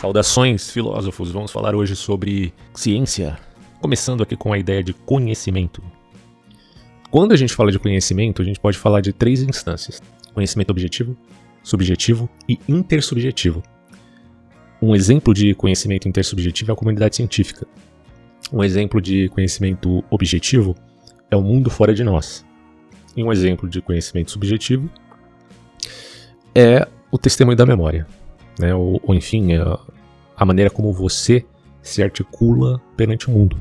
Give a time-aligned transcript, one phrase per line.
[0.00, 1.32] Saudações, filósofos!
[1.32, 3.36] Vamos falar hoje sobre ciência,
[3.80, 5.82] começando aqui com a ideia de conhecimento.
[7.10, 10.00] Quando a gente fala de conhecimento, a gente pode falar de três instâncias:
[10.32, 11.16] conhecimento objetivo,
[11.64, 13.60] subjetivo e intersubjetivo.
[14.80, 17.66] Um exemplo de conhecimento intersubjetivo é a comunidade científica.
[18.52, 20.76] Um exemplo de conhecimento objetivo
[21.28, 22.46] é o mundo fora de nós.
[23.16, 24.88] E um exemplo de conhecimento subjetivo
[26.54, 28.06] é o testemunho da memória
[28.58, 28.74] né?
[28.74, 29.78] Ou, ou enfim, a, é
[30.36, 31.44] a maneira como você
[31.82, 33.60] se articula perante o mundo.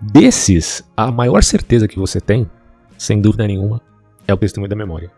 [0.00, 2.48] Desses, a maior certeza que você tem,
[2.96, 3.80] sem dúvida nenhuma,
[4.26, 5.10] é o testemunho da memória.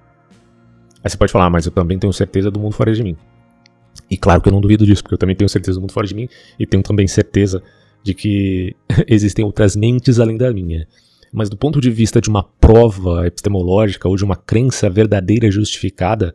[1.02, 3.16] Aí você pode falar, ah, mas eu também tenho certeza do mundo fora de mim.
[4.10, 6.06] E claro que eu não duvido disso, porque eu também tenho certeza do mundo fora
[6.06, 7.62] de mim e tenho também certeza
[8.02, 8.74] de que
[9.06, 10.86] existem outras mentes além da minha.
[11.32, 16.34] Mas do ponto de vista de uma prova epistemológica ou de uma crença verdadeira justificada,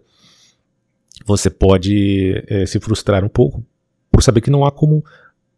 [1.26, 3.66] você pode é, se frustrar um pouco
[4.12, 5.04] por saber que não há como.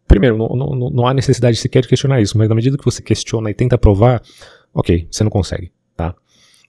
[0.06, 3.02] Primeiro, não, não, não há necessidade sequer de questionar isso, mas na medida que você
[3.02, 4.22] questiona e tenta provar,
[4.72, 6.16] ok, você não consegue, tá?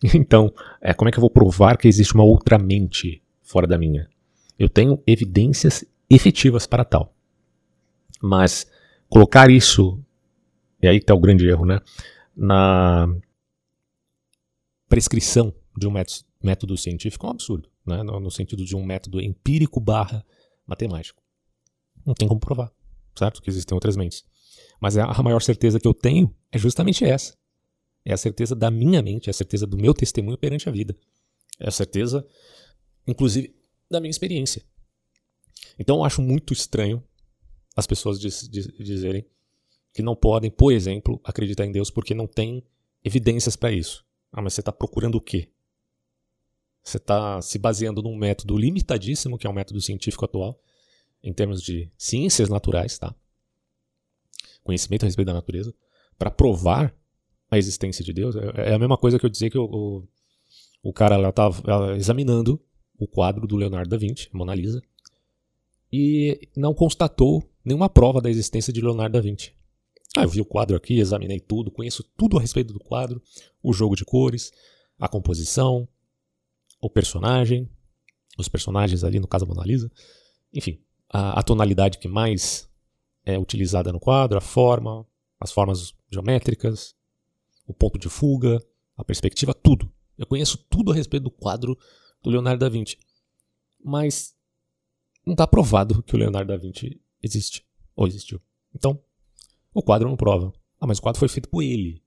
[0.14, 3.77] Então, é, como é que eu vou provar que existe uma outra mente fora da
[3.77, 4.09] minha?
[4.58, 7.14] Eu tenho evidências efetivas para tal.
[8.22, 8.70] Mas
[9.09, 10.00] colocar isso,
[10.81, 11.80] e aí está o grande erro, né?
[12.36, 13.09] Na
[14.88, 15.94] prescrição de um
[16.42, 20.26] método, científico é um absurdo né, no, no sentido de um método empírico barra
[20.66, 21.22] matemático.
[22.06, 22.72] Não tem como provar,
[23.18, 23.42] certo?
[23.42, 24.23] Que existem outras mentes.
[24.80, 27.38] Mas a, a maior certeza que eu tenho é justamente essa.
[28.06, 30.95] É a certeza da minha mente, é a certeza do meu testemunho perante a vida.
[31.60, 32.26] É a certeza,
[33.06, 33.54] inclusive,
[33.90, 34.64] da minha experiência.
[35.78, 37.04] Então eu acho muito estranho
[37.80, 39.26] as pessoas diz, diz, dizerem
[39.94, 42.64] que não podem, por exemplo, acreditar em Deus porque não tem
[43.04, 44.06] evidências para isso.
[44.32, 45.50] Ah, mas você está procurando o quê?
[46.83, 50.59] Você está se baseando num método limitadíssimo, que é o um método científico atual,
[51.23, 53.14] em termos de ciências naturais, tá?
[54.64, 55.73] Conhecimento a respeito da natureza,
[56.17, 56.95] para provar
[57.52, 58.36] a existência de Deus.
[58.36, 60.08] É, é a mesma coisa que eu dizer que o, o,
[60.83, 62.61] o cara lá estava examinando
[62.98, 64.81] o quadro do Leonardo da Vinci, Mona Lisa,
[65.92, 69.54] e não constatou nenhuma prova da existência de Leonardo da Vinci.
[70.17, 73.21] Ah, eu vi o quadro aqui, examinei tudo, conheço tudo a respeito do quadro,
[73.61, 74.52] o jogo de cores,
[74.99, 75.87] a composição,
[76.82, 77.70] o personagem,
[78.38, 79.92] os personagens ali, no caso a Mona Lisa,
[80.54, 82.70] enfim, a, a tonalidade que mais
[83.26, 85.06] é utilizada no quadro, a forma,
[85.40, 86.95] as formas geométricas,
[87.67, 88.64] o ponto de fuga,
[88.98, 89.92] a perspectiva, tudo.
[90.17, 91.78] Eu conheço tudo a respeito do quadro
[92.22, 92.98] do Leonardo da Vinci.
[93.84, 94.36] Mas
[95.26, 97.66] não está provado que o Leonardo da Vinci existe
[97.96, 98.42] ou existiu.
[98.73, 99.02] Então,
[99.73, 100.54] o quadro não prova.
[100.80, 102.04] Ah, mas o quadro foi feito por ele.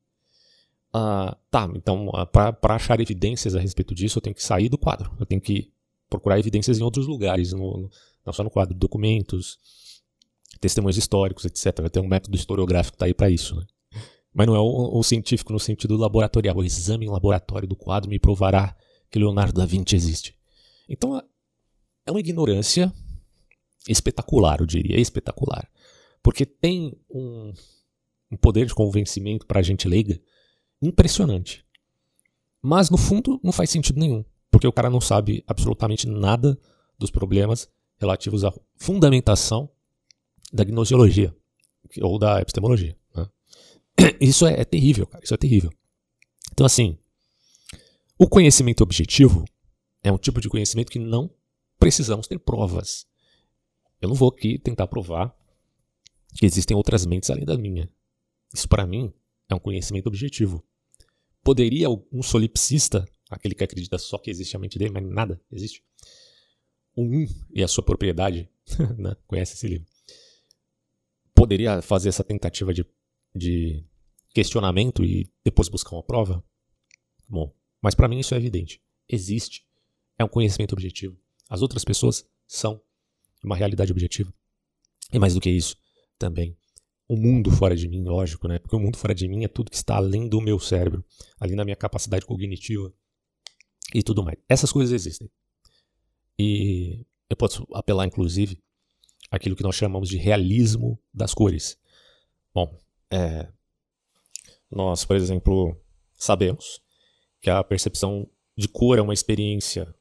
[0.94, 4.76] Uh, tá, então uh, para achar evidências a respeito disso, eu tenho que sair do
[4.76, 5.14] quadro.
[5.19, 5.72] Eu tenho que
[6.08, 7.91] procurar evidências em outros lugares, no,
[8.25, 9.58] não só no quadro, documentos,
[10.60, 11.88] testemunhos históricos, etc.
[11.91, 13.56] Tem um método historiográfico está aí para isso.
[13.56, 13.64] Né?
[14.34, 16.56] Mas não é o, o, científico no sentido laboratorial.
[16.56, 18.76] O exame em laboratório do quadro me provará
[19.10, 20.34] que Leonardo da Vinci existe.
[20.88, 21.22] Então
[22.06, 22.92] é uma ignorância
[23.88, 25.69] espetacular, eu diria, espetacular.
[26.22, 27.53] Porque tem um,
[28.30, 30.20] um poder de convencimento para a gente leiga
[30.82, 31.65] impressionante.
[32.60, 36.59] Mas no fundo não faz sentido nenhum, porque o cara não sabe absolutamente nada
[36.98, 39.71] dos problemas relativos à fundamentação
[40.53, 41.34] da gnosiologia
[42.00, 42.97] ou da epistemologia.
[43.15, 43.28] Né?
[44.21, 45.25] Isso é, é terrível, cara.
[45.25, 45.71] Isso é terrível.
[46.53, 46.98] Então, assim,
[48.19, 49.44] o conhecimento objetivo
[50.03, 51.31] é um tipo de conhecimento que não
[51.78, 53.06] precisamos ter provas.
[54.00, 55.34] Eu não vou aqui tentar provar
[56.34, 57.88] que existem outras mentes além da minha.
[58.53, 59.12] Isso, para mim,
[59.48, 60.65] é um conhecimento objetivo.
[61.42, 65.82] Poderia um solipsista, aquele que acredita só que existe a mente dele, mas nada existe,
[66.94, 68.48] o um e a sua propriedade,
[68.97, 69.16] né?
[69.26, 69.86] conhece esse livro,
[71.34, 72.86] poderia fazer essa tentativa de,
[73.34, 73.84] de
[74.32, 76.44] questionamento e depois buscar uma prova?
[77.28, 78.80] Bom, mas para mim isso é evidente.
[79.09, 79.66] Existe.
[80.18, 81.18] É um conhecimento objetivo.
[81.48, 82.80] As outras pessoas são
[83.42, 84.33] uma realidade objetiva.
[85.12, 85.77] E mais do que isso,
[86.18, 86.56] também
[87.09, 88.59] o mundo fora de mim, lógico, né?
[88.59, 91.04] Porque o mundo fora de mim é tudo que está além do meu cérebro,
[91.39, 92.93] além da minha capacidade cognitiva
[93.95, 94.39] e tudo mais.
[94.49, 95.31] Essas coisas existem.
[96.39, 98.59] E eu posso apelar, inclusive,
[99.31, 101.78] aquilo que nós chamamos de realismo das cores.
[102.54, 102.78] Bom,
[103.10, 103.49] é,
[104.71, 105.77] nós, por exemplo,
[106.15, 106.83] sabemos
[107.41, 109.95] que a percepção de cor é uma experiência,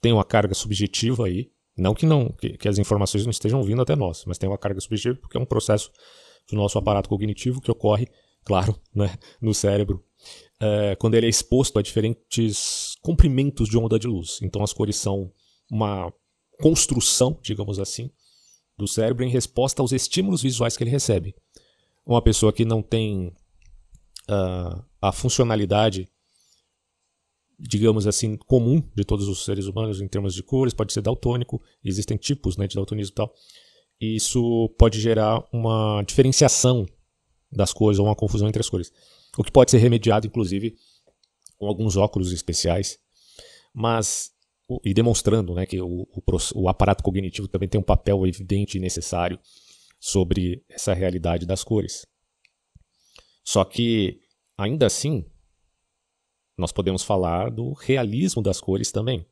[0.00, 3.82] tem uma carga subjetiva aí, não que não que, que, as informações não estejam vindo
[3.82, 5.90] até nós, mas tem uma carga subjetiva porque é um processo
[6.48, 8.06] do nosso aparato cognitivo que ocorre,
[8.44, 10.04] claro, né, no cérebro,
[10.60, 14.38] é, quando ele é exposto a diferentes comprimentos de onda de luz.
[14.42, 15.32] Então as cores são
[15.70, 16.12] uma
[16.60, 18.10] construção, digamos assim,
[18.76, 21.34] do cérebro em resposta aos estímulos visuais que ele recebe.
[22.06, 23.28] Uma pessoa que não tem
[24.28, 26.08] uh, a funcionalidade,
[27.66, 31.62] digamos assim, comum de todos os seres humanos em termos de cores, pode ser daltônico,
[31.82, 33.34] existem tipos né, de daltonismo e tal.
[34.00, 36.86] E isso pode gerar uma diferenciação
[37.50, 38.92] das cores ou uma confusão entre as cores.
[39.38, 40.76] O que pode ser remediado, inclusive,
[41.56, 42.98] com alguns óculos especiais,
[43.72, 44.32] mas
[44.82, 46.22] e demonstrando né, que o, o,
[46.54, 49.38] o, aparato cognitivo também tem um papel evidente e necessário
[50.00, 52.06] sobre essa realidade das cores.
[53.44, 54.20] Só que,
[54.56, 55.26] ainda assim,
[56.56, 59.26] nós podemos falar do realismo das cores também.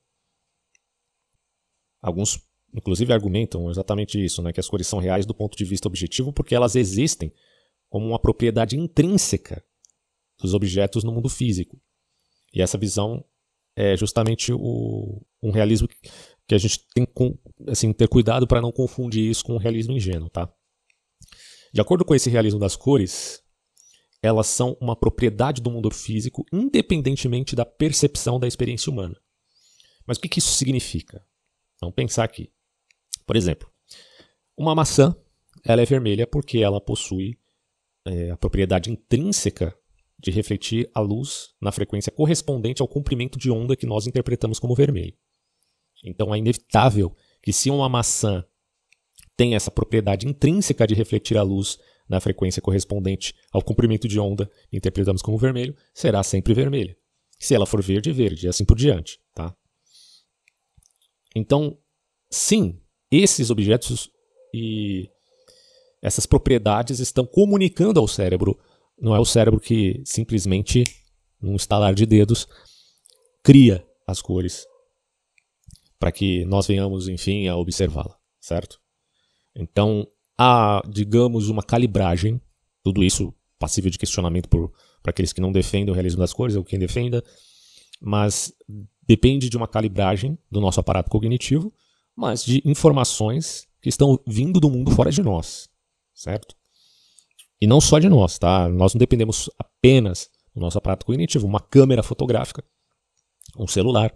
[2.00, 2.40] Alguns,
[2.74, 6.32] inclusive, argumentam exatamente isso, né, que as cores são reais do ponto de vista objetivo
[6.32, 7.32] porque elas existem
[7.88, 9.64] como uma propriedade intrínseca
[10.40, 11.80] dos objetos no mundo físico.
[12.52, 13.24] E essa visão
[13.76, 15.88] é justamente o, um realismo
[16.46, 17.38] que a gente tem que
[17.68, 20.28] assim, ter cuidado para não confundir isso com o realismo ingênuo.
[20.28, 20.52] Tá?
[21.72, 23.42] De acordo com esse realismo das cores,
[24.22, 29.20] elas são uma propriedade do mundo físico independentemente da percepção da experiência humana.
[30.06, 31.24] Mas o que, que isso significa?
[31.80, 32.52] Vamos pensar aqui.
[33.26, 33.68] Por exemplo,
[34.56, 35.14] uma maçã
[35.64, 37.38] ela é vermelha porque ela possui
[38.04, 39.76] é, a propriedade intrínseca
[40.18, 44.74] de refletir a luz na frequência correspondente ao comprimento de onda que nós interpretamos como
[44.74, 45.16] vermelho.
[46.04, 48.44] Então é inevitável que se uma maçã
[49.36, 51.78] tem essa propriedade intrínseca de refletir a luz
[52.12, 56.94] na frequência correspondente ao comprimento de onda interpretamos como vermelho, será sempre vermelha.
[57.38, 59.18] Se ela for verde, verde, e assim por diante.
[59.34, 59.56] Tá?
[61.34, 61.78] Então,
[62.30, 62.78] sim,
[63.10, 64.10] esses objetos
[64.52, 65.08] e
[66.02, 68.60] essas propriedades estão comunicando ao cérebro
[69.00, 70.84] não é o cérebro que simplesmente,
[71.40, 72.46] num estalar de dedos,
[73.42, 74.66] cria as cores
[75.98, 78.78] para que nós venhamos, enfim, a observá-la, certo?
[79.56, 80.06] Então,
[80.42, 82.40] há, digamos, uma calibragem,
[82.82, 86.64] tudo isso passível de questionamento para aqueles que não defendem o realismo das cores ou
[86.64, 87.22] quem defenda,
[88.00, 88.52] mas
[89.06, 91.72] depende de uma calibragem do nosso aparato cognitivo,
[92.16, 95.68] mas de informações que estão vindo do mundo fora de nós,
[96.12, 96.56] certo?
[97.60, 98.68] E não só de nós, tá?
[98.68, 101.46] Nós não dependemos apenas do nosso aparato cognitivo.
[101.46, 102.64] Uma câmera fotográfica,
[103.56, 104.12] um celular,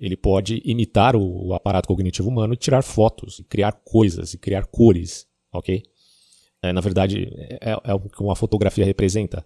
[0.00, 4.66] ele pode imitar o, aparato cognitivo humano e tirar fotos, e criar coisas, e criar
[4.66, 5.82] cores, ok?
[6.62, 7.28] É, na verdade,
[7.60, 9.44] é, é, o que uma fotografia representa.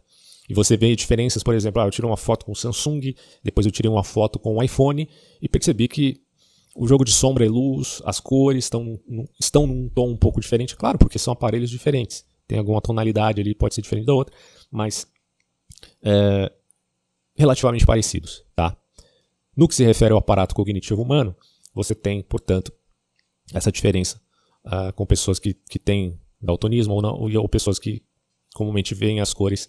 [0.49, 3.65] E você vê diferenças, por exemplo, ah, eu tirei uma foto com o Samsung, depois
[3.65, 5.09] eu tirei uma foto com o iPhone
[5.41, 6.21] e percebi que
[6.75, 8.99] o jogo de sombra e luz, as cores estão,
[9.39, 13.55] estão num tom um pouco diferente, claro, porque são aparelhos diferentes tem alguma tonalidade ali,
[13.55, 14.37] pode ser diferente da outra,
[14.71, 15.07] mas
[16.03, 16.53] é,
[17.35, 18.77] relativamente parecidos, tá?
[19.57, 21.35] No que se refere ao aparato cognitivo humano,
[21.75, 22.71] você tem, portanto,
[23.55, 24.21] essa diferença
[24.67, 28.03] uh, com pessoas que, que têm daltonismo ou, não, ou pessoas que
[28.55, 29.69] comumente veem as cores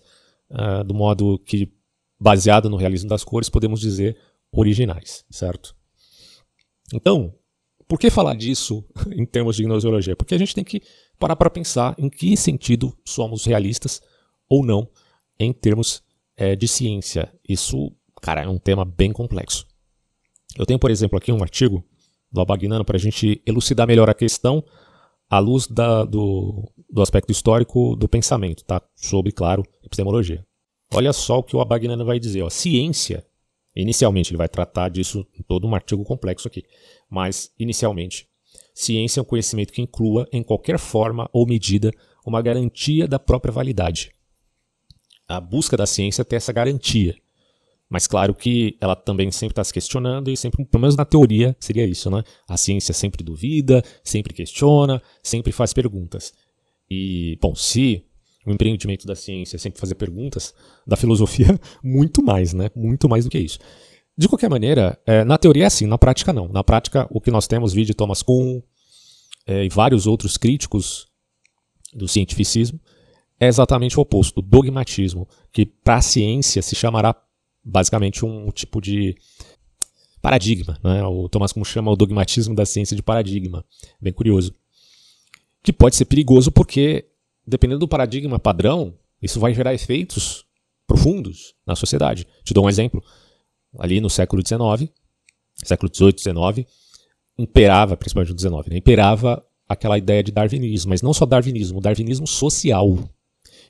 [0.52, 1.72] uh, do modo que,
[2.20, 4.18] baseado no realismo das cores, podemos dizer
[4.52, 5.76] originais, certo?
[6.94, 7.34] Então,
[7.88, 8.86] por que falar disso
[9.16, 10.16] em termos de gnoseologia?
[10.16, 10.82] Porque a gente tem que
[11.20, 14.02] parar para pensar em que sentido somos realistas
[14.50, 14.90] ou não
[15.40, 16.04] em termos
[16.36, 17.34] é, de ciência.
[17.48, 19.68] Isso, cara, é um tema bem complexo.
[20.58, 21.84] Eu tenho, por exemplo, aqui um artigo
[22.32, 24.64] do Abagnano para a gente elucidar melhor a questão
[25.34, 28.80] à luz da, do, do aspecto histórico do pensamento, tá?
[28.96, 30.46] Sobre, claro, epistemologia.
[30.94, 32.44] Olha só o que o Abagnano vai dizer.
[32.44, 32.50] Ó.
[32.52, 33.26] Ciência,
[33.76, 36.64] inicialmente, ele vai tratar disso em todo um artigo complexo aqui,
[37.10, 38.28] mas, inicialmente,
[38.76, 41.92] ciência é um conhecimento que inclua, em qualquer forma ou medida,
[42.24, 44.12] uma garantia da própria validade.
[45.28, 47.16] A busca da ciência tem essa garantia.
[47.94, 51.56] Mas claro que ela também sempre está se questionando e sempre, pelo menos na teoria,
[51.60, 52.24] seria isso, né?
[52.50, 56.34] A ciência sempre duvida, sempre questiona, sempre faz perguntas.
[56.90, 58.04] E, bom, se
[58.48, 60.56] o empreendimento da ciência é sempre fazer perguntas,
[60.88, 61.48] da filosofia,
[61.84, 62.72] muito mais, né?
[62.76, 63.60] Muito mais do que isso.
[64.18, 66.48] De qualquer maneira, é, na teoria é assim, na prática não.
[66.48, 68.60] Na prática, o que nós temos, vídeo de Thomas Kuhn
[69.46, 71.06] é, e vários outros críticos
[71.94, 72.80] do cientificismo,
[73.40, 77.16] é exatamente o oposto, o dogmatismo, que para a ciência se chamará
[77.64, 79.16] basicamente um tipo de
[80.22, 80.80] paradigma.
[80.84, 81.04] Né?
[81.04, 83.64] O Thomas Kuhn chama o dogmatismo da ciência de paradigma.
[84.02, 84.54] Bem curioso.
[85.62, 87.06] Que pode ser perigoso porque,
[87.46, 90.46] dependendo do paradigma padrão, isso vai gerar efeitos
[90.88, 92.28] profundos na sociedade.
[92.44, 93.04] Te dou um exemplo
[93.80, 94.92] ali no século XIX,
[95.64, 96.68] século XVIII, XIX,
[97.38, 101.82] imperava, principalmente no XIX, né, imperava aquela ideia de darwinismo, mas não só darwinismo, o
[101.82, 103.10] darwinismo social.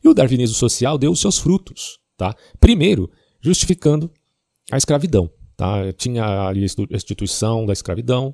[0.04, 2.00] E o darwinismo social deu os seus frutos.
[2.18, 2.36] Tá?
[2.60, 3.10] Primeiro,
[3.44, 4.10] justificando
[4.72, 5.30] a escravidão.
[5.58, 5.92] Tá?
[5.94, 8.34] Tinha ali a instituição da escravidão,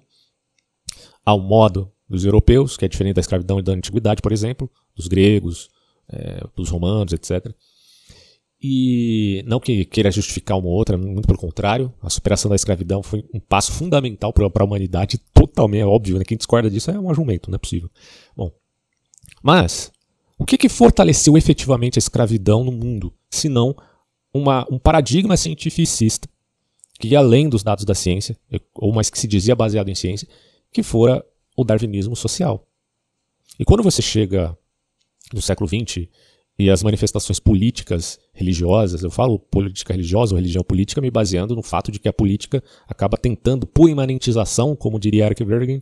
[1.26, 5.70] ao modo dos europeus, que é diferente da escravidão da antiguidade, por exemplo, dos gregos,
[6.08, 7.54] é, dos romanos, etc.
[8.62, 13.02] E não que queira justificar uma ou outra, muito pelo contrário, a superação da escravidão
[13.02, 16.26] foi um passo fundamental para a humanidade, totalmente é óbvio, né?
[16.26, 17.90] quem discorda disso é um argumento, não é possível.
[18.36, 18.52] Bom,
[19.42, 19.92] mas
[20.38, 23.76] o que, que fortaleceu efetivamente a escravidão no mundo, se não
[24.34, 26.28] uma, um paradigma cientificista
[27.00, 28.38] que ia além dos dados da ciência,
[28.76, 30.28] ou mais que se dizia baseado em ciência,
[30.72, 32.68] que fora o darwinismo social.
[33.58, 34.56] E quando você chega
[35.34, 36.08] no século XX
[36.58, 41.64] e as manifestações políticas religiosas, eu falo política religiosa ou religião política me baseando no
[41.64, 45.82] fato de que a política acaba tentando, por imanentização, como diria Eric Bergen,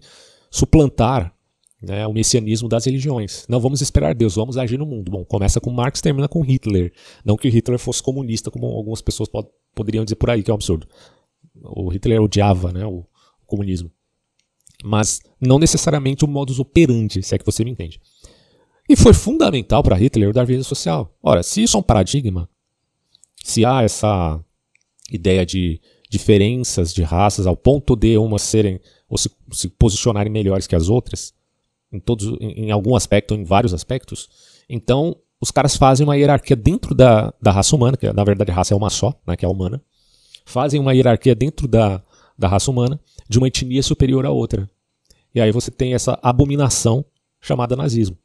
[0.52, 1.34] suplantar
[1.82, 3.46] né, o messianismo das religiões.
[3.48, 5.12] Não vamos esperar Deus, vamos agir no mundo.
[5.12, 6.92] Bom, começa com Marx, termina com Hitler.
[7.24, 10.54] Não que Hitler fosse comunista, como algumas pessoas pod poderiam dizer por aí, que é
[10.54, 10.88] um absurdo.
[11.62, 13.06] O Hitler odiava né, o
[13.46, 13.92] comunismo.
[14.84, 18.00] Mas não necessariamente o modus operandi, se é que você me entende.
[18.90, 21.16] E foi fundamental para Hitler o darwinismo social.
[21.22, 22.50] Ora, se isso é um paradigma,
[23.44, 24.40] se há essa
[25.12, 25.80] ideia de
[26.10, 28.80] diferenças de raças ao ponto de umas serem
[29.10, 31.34] ou se, se posicionarem melhores que as outras,
[31.92, 34.30] em, todos, em, em algum aspecto em vários aspectos,
[34.70, 38.56] então os caras fazem uma hierarquia dentro da, da raça humana, que na verdade a
[38.56, 39.82] raça é uma só, né, que é a humana,
[40.46, 42.02] fazem uma hierarquia dentro da,
[42.38, 44.70] da raça humana de uma etnia superior à outra.
[45.36, 47.06] E aí você tem essa abominação
[47.40, 48.18] chamada nazismo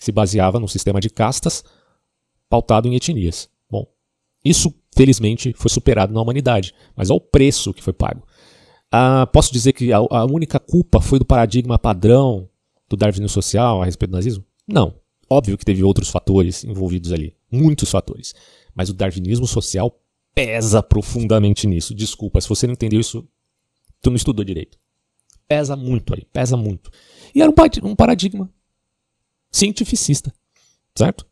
[0.00, 1.62] se baseava num sistema de castas
[2.48, 3.48] pautado em etnias.
[3.70, 3.86] Bom,
[4.42, 8.26] isso felizmente foi superado na humanidade, mas ao preço que foi pago.
[8.90, 12.48] Ah, posso dizer que a, a, única culpa foi do paradigma padrão
[12.90, 14.44] do darwinismo social a respeito do nazismo?
[14.68, 15.00] Não.
[15.30, 18.34] Óbvio que teve outros fatores envolvidos ali, muitos fatores.
[18.74, 19.98] Mas o darwinismo social
[20.34, 21.94] pesa profundamente nisso.
[21.94, 23.26] Desculpa, se você não entendeu isso,
[24.02, 24.76] tu não estudou direito.
[25.46, 26.90] Pesa muito aí, pesa muito.
[27.34, 27.50] E era
[27.82, 28.52] um paradigma
[29.50, 30.32] cientificista,
[30.94, 31.26] certo?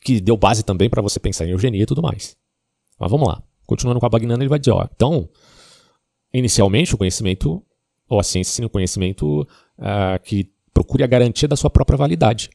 [0.00, 2.36] Que deu base também para você pensar em eugenia e tudo mais.
[2.98, 3.42] Mas vamos lá.
[3.66, 5.28] Continuando com a Bagnana, ele vai dizer, ó, então,
[6.32, 7.65] inicialmente o conhecimento,
[8.08, 12.50] ou a ciência sim, o conhecimento uh, que procure a garantia da sua própria validade,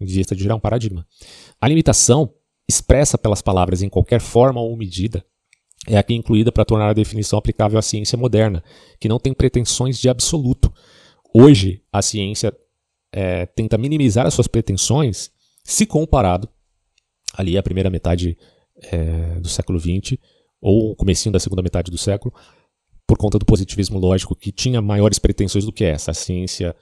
[0.00, 1.06] em vista de gerar um paradigma.
[1.60, 2.32] A limitação,
[2.68, 5.24] expressa pelas palavras em qualquer forma ou medida,
[5.86, 8.62] é aqui incluída para tornar a definição aplicável à ciência moderna,
[8.98, 10.72] que não tem pretensões de absoluto.
[11.34, 12.54] Hoje, a ciência
[13.12, 15.30] é, tenta minimizar as suas pretensões
[15.64, 16.48] se comparado
[17.34, 18.36] ali à primeira metade
[18.82, 20.18] é, do século XX
[20.60, 22.34] ou o comecinho da segunda metade do século,
[23.10, 26.12] por conta do positivismo lógico que tinha maiores pretensões do que essa.
[26.12, 26.76] A ciência,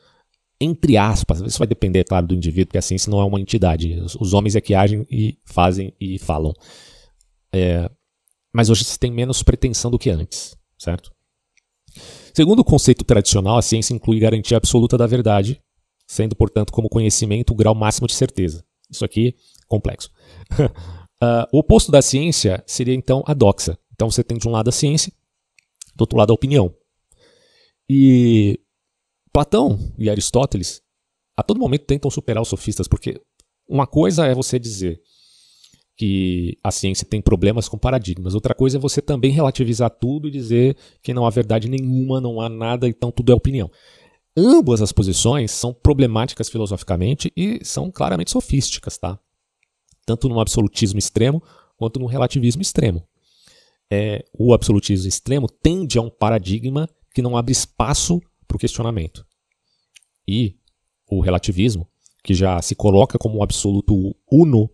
[0.60, 3.98] entre aspas, isso vai depender, claro, do indivíduo, porque a ciência não é uma entidade.
[4.20, 6.52] Os, homens é que agem e fazem e falam.
[7.50, 7.90] É,
[8.52, 11.10] mas hoje se tem menos pretensão do que antes, certo?
[12.34, 15.58] Segundo o conceito tradicional, a ciência inclui garantia absoluta da verdade,
[16.06, 18.62] sendo, portanto, como conhecimento o grau máximo de certeza.
[18.90, 19.34] Isso aqui
[19.66, 20.10] complexo.
[20.60, 23.78] uh, o oposto da ciência seria então a doxa.
[23.94, 25.10] Então você tem de um lado a ciência,
[25.98, 26.74] do outro lado a opinião.
[27.90, 28.58] E
[29.32, 30.80] Platão e Aristóteles
[31.36, 33.20] a todo momento tentam superar os sofistas, porque
[33.68, 35.00] uma coisa é você dizer
[35.96, 40.30] que a ciência tem problemas com paradigmas, outra coisa é você também relativizar tudo e
[40.30, 43.70] dizer que não há verdade nenhuma, não há nada, então tudo é opinião.
[44.36, 49.18] Ambas as posições são problemáticas filosoficamente e são claramente sofísticas, tá?
[50.06, 51.42] Tanto no absolutismo extremo
[51.76, 53.06] quanto no relativismo extremo.
[53.90, 59.26] É, o absolutismo extremo tende a um paradigma que não abre espaço para o questionamento.
[60.26, 60.56] E
[61.10, 61.88] o relativismo,
[62.22, 64.70] que já se coloca como um absoluto uno,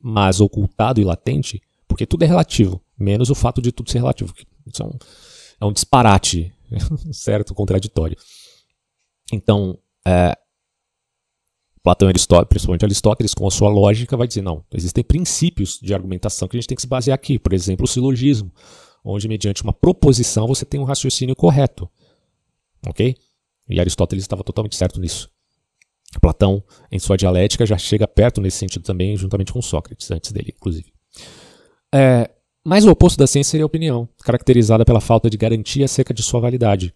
[0.00, 4.34] mas ocultado e latente, porque tudo é relativo, menos o fato de tudo ser relativo.
[4.66, 4.98] Isso é um,
[5.60, 6.52] é um disparate,
[7.12, 7.54] certo?
[7.54, 8.16] Contraditório.
[9.32, 10.36] Então, é,
[11.86, 15.94] Platão e Aristóteles, principalmente Aristóteles, com a sua lógica, vai dizer: não, existem princípios de
[15.94, 17.38] argumentação que a gente tem que se basear aqui.
[17.38, 18.50] Por exemplo, o silogismo,
[19.04, 21.88] onde, mediante uma proposição, você tem um raciocínio correto.
[22.88, 23.14] Ok?
[23.68, 25.30] E Aristóteles estava totalmente certo nisso.
[26.20, 30.52] Platão, em sua dialética, já chega perto nesse sentido também, juntamente com Sócrates, antes dele,
[30.56, 30.92] inclusive.
[31.94, 32.28] É,
[32.64, 36.24] mas o oposto da ciência seria a opinião, caracterizada pela falta de garantia acerca de
[36.24, 36.92] sua validade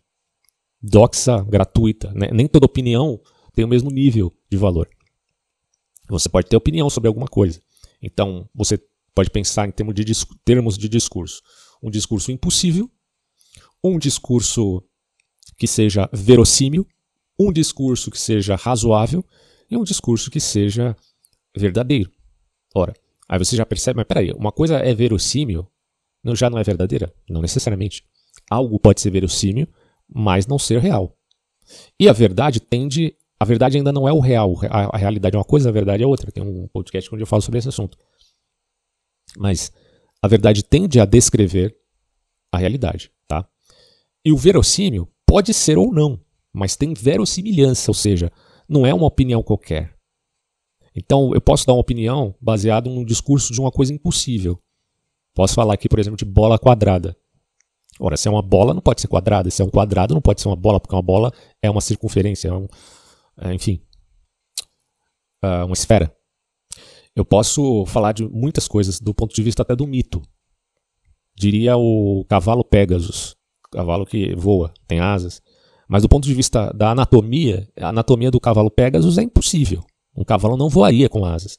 [0.83, 2.13] doxa gratuita.
[2.13, 2.29] Né?
[2.33, 3.21] Nem toda opinião
[3.55, 4.89] tem o mesmo nível de valor.
[6.09, 7.61] Você pode ter opinião sobre alguma coisa.
[8.03, 8.79] Então, você
[9.15, 10.05] pode pensar em termos de,
[10.45, 11.43] termos de discurso.
[11.83, 12.91] Um discurso impossível,
[13.83, 14.83] um discurso
[15.57, 16.87] que seja verossímil,
[17.39, 19.25] um discurso que seja razoável
[19.71, 20.97] e um discurso que seja
[21.57, 22.11] verdadeiro.
[22.75, 22.95] Ora,
[23.29, 25.67] aí você já percebe, mas peraí, uma coisa é verossímil,
[26.35, 27.13] já não é verdadeira?
[27.29, 28.05] Não necessariamente.
[28.51, 29.69] Algo pode ser verossímil
[30.13, 31.17] mas não ser real.
[31.99, 33.17] E a verdade tende.
[33.41, 34.55] A verdade ainda não é o real.
[34.69, 36.31] A, a realidade é uma coisa, a verdade é outra.
[36.31, 37.97] Tem um podcast onde eu falo sobre esse assunto.
[39.39, 39.73] Mas
[40.21, 41.75] a verdade tende a descrever
[42.53, 43.49] a realidade, tá?
[44.25, 46.21] E o verossímil pode ser ou não,
[46.53, 48.31] mas tem verossimilhança, ou seja,
[48.69, 49.97] não é uma opinião qualquer.
[50.95, 54.59] Então, eu posso dar uma opinião baseada num discurso de uma coisa impossível.
[55.35, 57.17] Posso falar aqui, por exemplo, de bola quadrada.
[57.99, 59.51] Ora, se é uma bola, não pode ser quadrada.
[59.51, 61.33] Se é um quadrado, não pode ser uma bola, porque uma bola
[61.63, 62.67] é uma circunferência, é um,
[63.53, 63.81] enfim,
[65.43, 66.15] é uma esfera.
[67.15, 70.23] Eu posso falar de muitas coisas do ponto de vista até do mito.
[71.35, 73.37] Diria o cavalo Pegasus,
[73.71, 75.41] cavalo que voa, tem asas.
[75.89, 79.85] Mas do ponto de vista da anatomia, a anatomia do cavalo Pegasus é impossível.
[80.17, 81.57] Um cavalo não voaria com asas.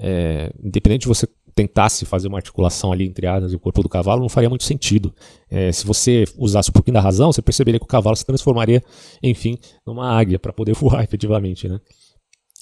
[0.00, 1.26] É, independente de você
[1.58, 4.62] tentasse fazer uma articulação ali entre asas e o corpo do cavalo, não faria muito
[4.62, 5.12] sentido.
[5.50, 8.80] É, se você usasse um pouquinho da razão, você perceberia que o cavalo se transformaria,
[9.20, 11.68] enfim, numa águia para poder voar efetivamente.
[11.68, 11.80] Né?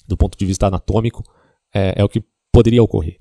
[0.09, 1.23] Do ponto de vista anatômico,
[1.75, 3.19] é, é o que poderia ocorrer.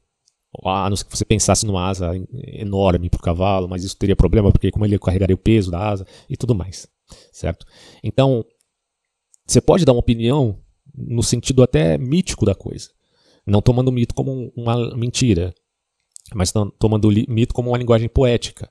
[0.63, 2.11] A não ser que você pensasse numa asa
[2.53, 5.89] enorme para o cavalo, mas isso teria problema, porque como ele carregaria o peso da
[5.89, 6.87] asa e tudo mais.
[7.33, 7.65] Certo?
[8.01, 8.45] Então,
[9.45, 10.57] você pode dar uma opinião
[10.97, 12.89] no sentido até mítico da coisa.
[13.45, 15.53] Não tomando o mito como uma mentira,
[16.33, 18.69] mas tomando o mito como uma linguagem poética.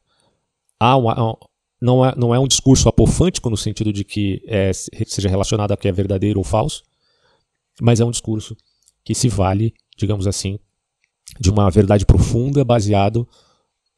[0.78, 1.38] Há uma,
[1.80, 5.76] não, é, não é um discurso apofântico no sentido de que é, seja relacionado a
[5.76, 6.82] que é verdadeiro ou falso,
[7.80, 8.56] mas é um discurso
[9.04, 10.58] que se vale, digamos assim,
[11.38, 13.28] de uma verdade profunda baseado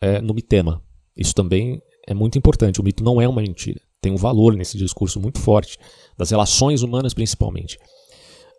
[0.00, 0.82] é, no mitema.
[1.16, 2.80] Isso também é muito importante.
[2.80, 3.80] O mito não é uma mentira.
[4.00, 5.78] Tem um valor nesse discurso muito forte,
[6.16, 7.78] das relações humanas principalmente.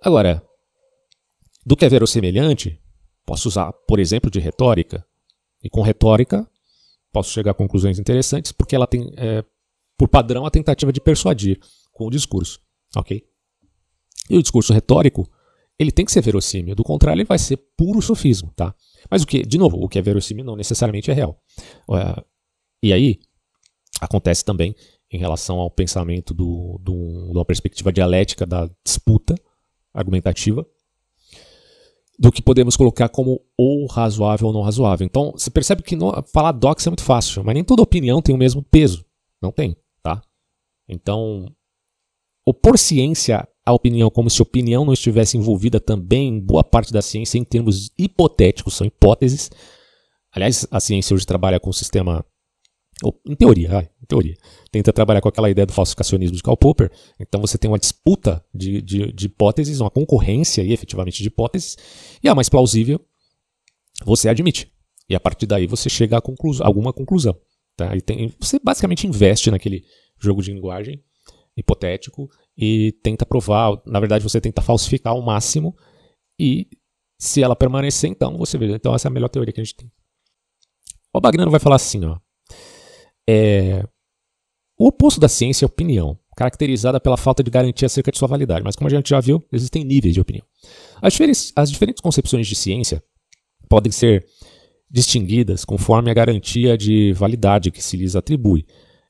[0.02, 0.44] Agora,
[1.66, 2.80] do que é verossemelhante,
[3.28, 5.06] posso usar, por exemplo, de retórica.
[5.62, 6.50] E com retórica,
[7.12, 9.44] posso chegar a conclusões interessantes, porque ela tem, é,
[9.98, 11.60] por padrão, a tentativa de persuadir
[11.92, 12.62] com o discurso.
[12.96, 13.22] Ok?
[14.30, 15.30] E o discurso retórico,
[15.78, 18.52] ele tem que ser verossímil, do contrário, ele vai ser puro sofismo.
[18.56, 18.74] Tá?
[19.12, 21.38] Mas o que, de novo, o que é verossímil não necessariamente é real.
[21.90, 22.24] Uh,
[22.82, 23.20] e aí,
[24.00, 24.74] acontece também
[25.12, 26.94] em relação ao pensamento do, do,
[27.32, 29.36] de uma perspectiva dialética da disputa
[29.94, 30.66] argumentativa
[32.20, 35.06] do que podemos colocar como ou razoável ou não razoável.
[35.06, 38.34] Então, você percebe que no, falar dox é muito fácil, mas nem toda opinião tem
[38.34, 39.06] o mesmo peso.
[39.42, 40.22] Não tem, tá?
[40.90, 41.46] Então,
[42.46, 46.92] opor ciência à opinião como se a opinião não estivesse envolvida também em boa parte
[46.92, 49.52] da ciência em termos hipotéticos, são hipóteses.
[50.32, 52.26] Aliás, a ciência hoje trabalha com o sistema
[53.28, 54.36] em teoria, teoria,
[54.72, 56.92] tenta trabalhar com aquela ideia do falsificacionismo de Karl Popper.
[57.20, 61.78] Então você tem uma disputa de, de, de hipóteses, uma concorrência aí, efetivamente de hipóteses,
[62.24, 63.00] e a mais plausível
[64.04, 64.72] você admite.
[65.10, 66.22] E a partir daí você chega a
[66.62, 67.40] alguma conclusão.
[67.76, 67.96] Tá?
[67.96, 69.84] E tem, você basicamente investe naquele
[70.20, 71.04] jogo de linguagem
[71.56, 75.76] hipotético e tenta provar, na verdade você tenta falsificar ao máximo
[76.40, 76.68] e
[77.20, 78.74] se ela permanecer, então você vê.
[78.74, 79.92] Então essa é a melhor teoria que a gente tem.
[81.14, 82.20] O Bagnano vai falar assim, ó.
[83.28, 83.84] É...
[84.78, 88.64] O oposto da ciência é opinião, caracterizada pela falta de garantia acerca de sua validade.
[88.64, 90.46] Mas como a gente já viu, existem níveis de opinião.
[91.02, 93.04] As diferentes, as diferentes concepções de ciência
[93.68, 94.26] podem ser
[94.90, 98.66] distinguidas conforme a garantia de validade que se lhes atribui.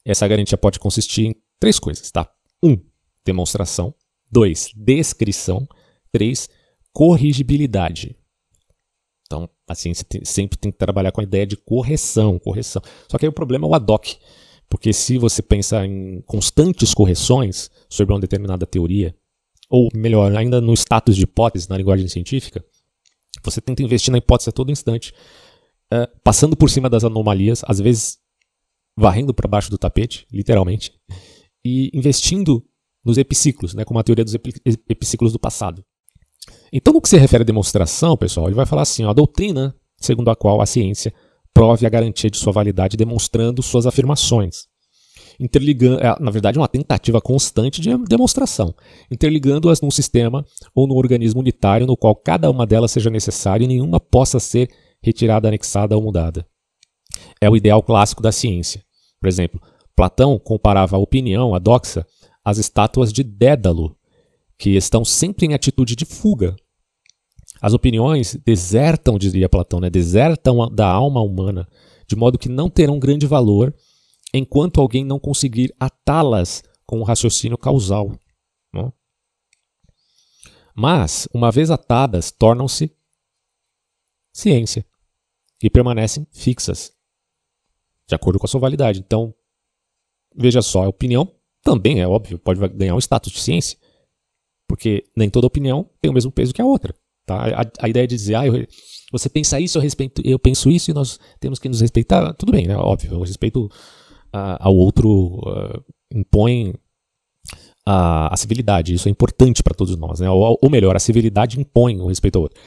[0.06, 2.30] Essa garantia pode consistir em três coisas, tá?
[2.63, 2.69] 1.
[2.69, 2.82] Um,
[3.25, 3.93] demonstração.
[4.32, 4.71] 2.
[4.73, 5.67] Descrição.
[6.13, 6.49] 3.
[6.93, 8.15] Corrigibilidade.
[9.25, 12.82] Então, a ciência tem, sempre tem que trabalhar com a ideia de correção, correção.
[13.12, 14.15] Só que aí o problema é o ad hoc.
[14.69, 19.15] Porque se você pensa em constantes correções sobre uma determinada teoria,
[19.69, 22.63] ou melhor, ainda no status de hipótese na linguagem científica,
[23.43, 25.13] você tenta investir na hipótese a todo instante,
[25.93, 28.17] uh, passando por cima das anomalias, às vezes
[28.97, 30.91] varrendo para baixo do tapete, literalmente,
[31.63, 32.65] e investindo
[33.06, 34.34] nos epiciclos, né, como a teoria dos
[34.89, 35.84] epiciclos do passado.
[36.73, 39.75] Então, no que se refere à demonstração, pessoal, ele vai falar assim: ó, a doutrina
[39.99, 41.13] segundo a qual a ciência
[41.58, 44.67] prove a garantia de sua validade demonstrando suas afirmações.
[45.39, 48.76] Interligando, é, na verdade, uma tentativa constante de demonstração,
[49.10, 53.67] interligando-as num sistema ou num organismo unitário no qual cada uma delas seja necessária e
[53.67, 54.70] nenhuma possa ser
[55.02, 56.46] retirada, anexada ou mudada.
[57.41, 58.84] É o ideal clássico da ciência.
[59.20, 59.60] Por exemplo,
[59.96, 62.06] Platão comparava a opinião, a doxa,
[62.46, 63.98] às estátuas de Dédalo,
[64.60, 66.56] que estão sempre em atitude de fuga.
[67.62, 69.89] As opiniões desertam, dizia Platão, né?
[69.89, 71.67] desertam da alma humana,
[72.08, 73.74] de modo que não terão grande valor
[74.34, 78.17] enquanto alguém não conseguir atá-las com o raciocínio causal.
[78.74, 78.93] Não?
[80.76, 82.96] Mas, uma vez atadas, tornam-se
[84.32, 84.86] ciência
[85.62, 86.93] e permanecem fixas,
[88.08, 89.00] de acordo com a sua validade.
[89.00, 89.34] Então,
[90.36, 93.78] veja só, a opinião também é óbvio, pode ganhar um status de ciência.
[94.67, 96.93] Porque nem toda opinião tem o mesmo peso que a outra.
[97.28, 97.62] Tá?
[97.62, 98.66] A, a ideia de dizer, ah, eu,
[99.12, 102.54] você pensa isso, eu, respeito, eu penso isso e nós temos que nos respeitar, tudo
[102.54, 102.76] bem, né?
[102.78, 103.70] Óbvio, o respeito
[104.32, 106.74] ao outro uh, impõe
[107.86, 110.30] a, a, civilidade, isso é importante para todos nós, né?
[110.30, 112.60] Ou, ou, melhor, a civilidade impõe o respeito ao outro.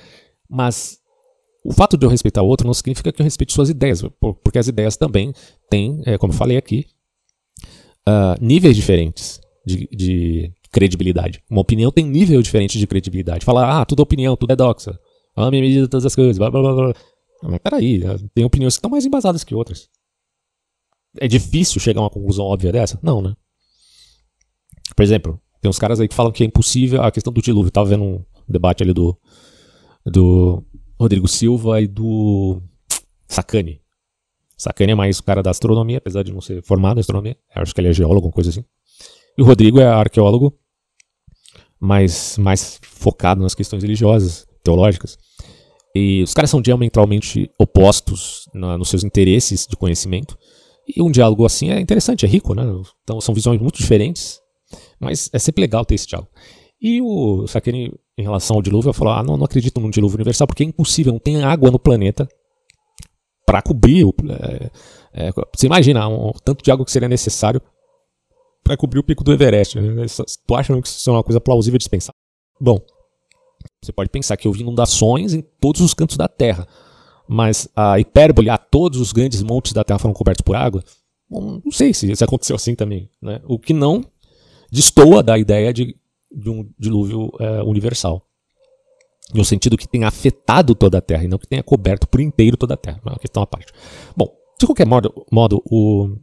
[0.49, 0.99] Mas
[1.65, 4.03] o fato de eu respeitar o outro não significa que eu respeite suas ideias,
[4.43, 5.33] porque as ideias também
[5.71, 6.87] têm, é, como eu falei aqui,
[8.09, 11.43] uh, níveis diferentes de, de credibilidade.
[11.51, 13.45] Uma opinião tem nível diferente de credibilidade.
[13.45, 14.99] Falar, ah, tudo é opinião, tudo é doxa.
[15.37, 16.95] A minha medida todas as coisas, blá blá blá blá.
[17.43, 18.03] Mas peraí,
[18.35, 19.89] tem opiniões que estão mais embasadas que outras.
[21.19, 22.99] É difícil chegar a uma conclusão óbvia dessa?
[23.03, 23.35] Não, né?
[24.95, 27.71] Por exemplo, tem uns caras aí que falam que é impossível a questão do dilúvio.
[27.71, 29.17] tava vendo um debate ali do,
[30.05, 30.65] do
[30.99, 32.61] Rodrigo Silva e do
[33.27, 33.81] Sacani.
[34.57, 37.37] Sacani é mais o cara da astronomia, apesar de não ser formado em astronomia.
[37.57, 38.65] Eu acho que ele é geólogo, coisa assim.
[39.39, 40.59] E o Rodrigo é arqueólogo,
[41.81, 45.19] mais, mais focado nas questões religiosas, teológicas.
[45.95, 50.39] E os caras são diametralmente opostos na, nos seus interesses de conhecimento.
[50.87, 52.63] E um diálogo assim é interessante, é rico, né?
[53.03, 54.41] Então são visões muito diferentes,
[55.01, 56.31] mas é sempre legal ter esse diálogo.
[56.81, 60.47] E o Sakeni, em relação ao dilúvio, falou: Ah, não, não acredito num dilúvio universal,
[60.47, 62.29] porque é impossível, não tem água no planeta
[63.45, 64.05] para cobrir.
[64.05, 64.71] O, é,
[65.13, 67.61] é, você imagina um, tanto de água que seria necessário
[68.71, 69.81] para cobrir o pico do Everest.
[69.81, 70.07] Né?
[70.47, 72.15] Tu acha que isso é uma coisa plausível de dispensar?
[72.61, 72.79] Bom,
[73.83, 76.69] você pode pensar que houve inundações em todos os cantos da Terra,
[77.29, 80.85] mas a hipérbole, a todos os grandes montes da Terra foram cobertos por água,
[81.29, 83.11] bom, não sei se aconteceu assim também.
[83.21, 83.41] Né?
[83.45, 84.05] O que não
[84.71, 85.97] destoa da ideia de,
[86.31, 88.25] de um dilúvio é, universal.
[89.35, 92.57] No sentido que tenha afetado toda a Terra e não que tenha coberto por inteiro
[92.57, 93.01] toda a Terra.
[93.05, 93.73] É uma questão à parte.
[94.17, 96.17] Bom, de qualquer modo, modo o,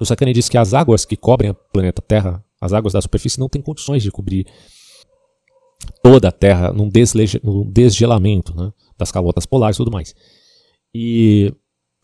[0.00, 3.38] o Sakane diz que as águas que cobrem o planeta Terra, as águas da superfície,
[3.38, 4.46] não têm condições de cobrir
[6.02, 6.90] toda a Terra num,
[7.42, 10.14] num desgelamento né, das calotas polares e tudo mais.
[10.94, 11.52] E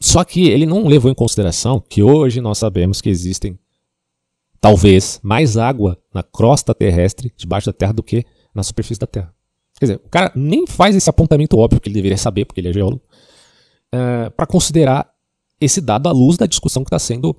[0.00, 3.58] só que ele não levou em consideração que hoje nós sabemos que existem
[4.60, 8.24] talvez mais água na crosta terrestre debaixo da Terra do que
[8.54, 9.32] na superfície da Terra.
[9.78, 12.68] Quer dizer, o cara nem faz esse apontamento óbvio que ele deveria saber, porque ele
[12.68, 13.02] é geólogo,
[13.92, 15.08] é, para considerar
[15.60, 17.36] esse dado à luz da discussão que está sendo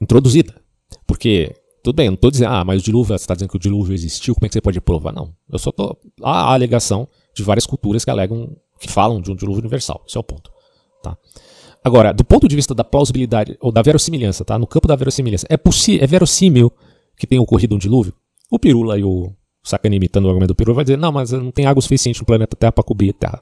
[0.00, 0.54] introduzida.
[1.06, 3.56] Porque tudo bem, eu não estou dizendo, ah, mas o dilúvio, você está dizendo que
[3.56, 5.12] o dilúvio existiu, como é que você pode provar?
[5.12, 5.32] Não.
[5.50, 5.98] Eu só estou.
[6.22, 10.02] Há a alegação de várias culturas que alegam, que falam de um dilúvio universal.
[10.06, 10.50] Esse é o ponto.
[11.02, 11.16] Tá?
[11.82, 14.58] Agora, do ponto de vista da plausibilidade, ou da verossimilhança, tá?
[14.58, 16.72] No campo da verossimilhança, é, é verossímil
[17.16, 18.12] que tenha ocorrido um dilúvio?
[18.50, 19.32] O Pirula e o
[19.62, 22.26] Sacani imitando o argumento do Pirula vai dizer, não, mas não tem água suficiente no
[22.26, 23.40] planeta Terra para cobrir a Terra.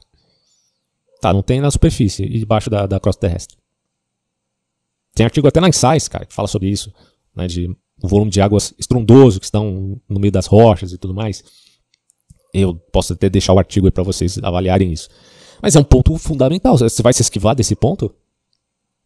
[1.20, 3.56] Tá, não tem na superfície e debaixo da, da crosta terrestre.
[5.16, 6.92] Tem artigo até na Science, cara, que fala sobre isso,
[7.34, 7.74] né, de
[8.04, 11.42] um volume de águas estrondoso que estão no meio das rochas e tudo mais.
[12.52, 15.08] Eu posso até deixar o artigo aí para vocês avaliarem isso.
[15.62, 16.76] Mas é um ponto fundamental.
[16.76, 18.14] Você vai se esquivar desse ponto?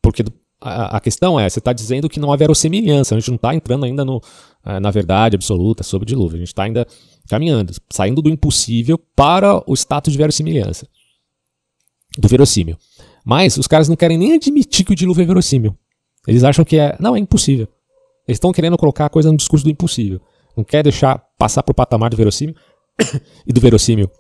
[0.03, 0.25] Porque
[0.61, 3.15] a, a questão é, você está dizendo que não há verossimilhança.
[3.15, 4.21] A gente não está entrando ainda no,
[4.67, 6.37] eh, na verdade absoluta sobre o dilúvio.
[6.37, 6.85] A gente está ainda
[7.29, 10.89] caminhando, saindo do impossível para o status de verossimilhança.
[12.19, 12.77] Do verossímil.
[13.25, 15.77] Mas os caras não querem nem admitir que o dilúvio é verossímil.
[16.27, 16.97] Eles acham que é.
[17.01, 17.69] Não, é impossível.
[18.27, 20.21] Eles estão querendo colocar a coisa no discurso do impossível.
[20.57, 22.55] Não quer deixar passar para o patamar do verossímil
[23.47, 24.11] e do verossímil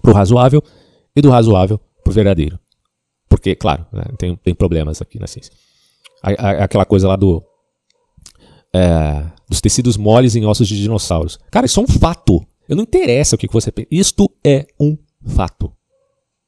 [0.00, 0.62] para o razoável
[1.14, 2.58] e do razoável para o verdadeiro.
[3.28, 5.52] Porque, claro, né, tem, tem problemas aqui na ciência.
[6.22, 7.42] aquela coisa lá do.
[8.72, 11.38] É, dos tecidos moles em ossos de dinossauros.
[11.50, 12.46] Cara, isso é um fato.
[12.68, 13.88] Eu não interessa o que você pensa.
[13.90, 15.72] Isto é um fato.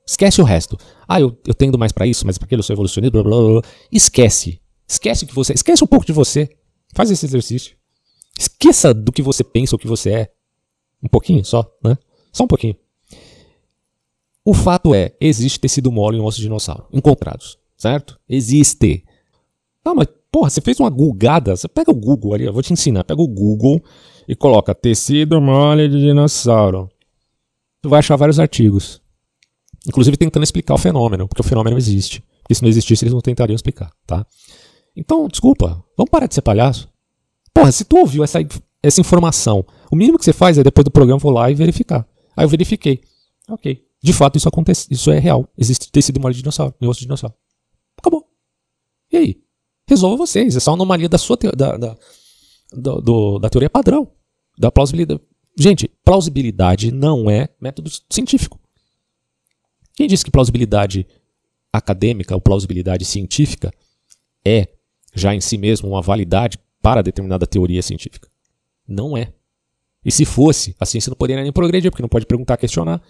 [0.06, 0.78] Esquece o resto.
[1.08, 3.60] Ah, eu, eu tendo mais para isso, mas para aquilo eu sou evolucionista, blá, blá,
[3.60, 3.62] blá.
[3.90, 4.61] Esquece.
[4.92, 5.54] Esquece que você.
[5.54, 6.54] Esquece um pouco de você.
[6.94, 7.74] Faz esse exercício.
[8.38, 10.32] Esqueça do que você pensa, o que você é.
[11.02, 11.96] Um pouquinho só, né?
[12.30, 12.76] Só um pouquinho.
[14.44, 16.86] O fato é, existe tecido mole em ossos de dinossauro.
[16.92, 18.20] Encontrados, certo?
[18.28, 19.02] Existe.
[19.82, 21.56] Não, mas, porra, você fez uma googada.
[21.56, 23.02] Você pega o Google ali, eu vou te ensinar.
[23.02, 23.82] Pega o Google
[24.28, 26.90] e coloca tecido mole de dinossauro.
[27.80, 29.00] Tu vai achar vários artigos.
[29.88, 32.22] Inclusive tentando explicar o fenômeno, porque o fenômeno existe.
[32.52, 34.26] Se não existisse, eles não tentariam explicar, tá?
[34.96, 36.88] Então, desculpa, vamos parar de ser palhaço.
[37.54, 38.38] Porra, se tu ouviu essa,
[38.82, 42.06] essa informação, o mínimo que você faz é depois do programa vou lá e verificar.
[42.36, 43.00] Aí eu verifiquei.
[43.48, 43.84] Ok.
[44.02, 45.48] De fato, isso acontece, isso é real.
[45.56, 47.34] Existe tecido mole de dinossauro, negócio de dinossauro.
[47.96, 48.26] Acabou.
[49.12, 49.42] E aí?
[49.88, 50.56] Resolva vocês.
[50.56, 51.96] É uma anomalia da sua da, da,
[52.72, 54.10] do, da teoria padrão.
[54.58, 55.20] Da plausibilidade.
[55.58, 58.58] Gente, plausibilidade não é método científico.
[59.94, 61.06] Quem disse que plausibilidade
[61.72, 63.72] acadêmica ou plausibilidade científica
[64.44, 64.68] é
[65.12, 68.28] já em si mesmo uma validade para determinada teoria científica.
[68.86, 69.32] Não é.
[70.04, 73.00] E se fosse, a ciência não poderia nem progredir, porque não pode perguntar, questionar.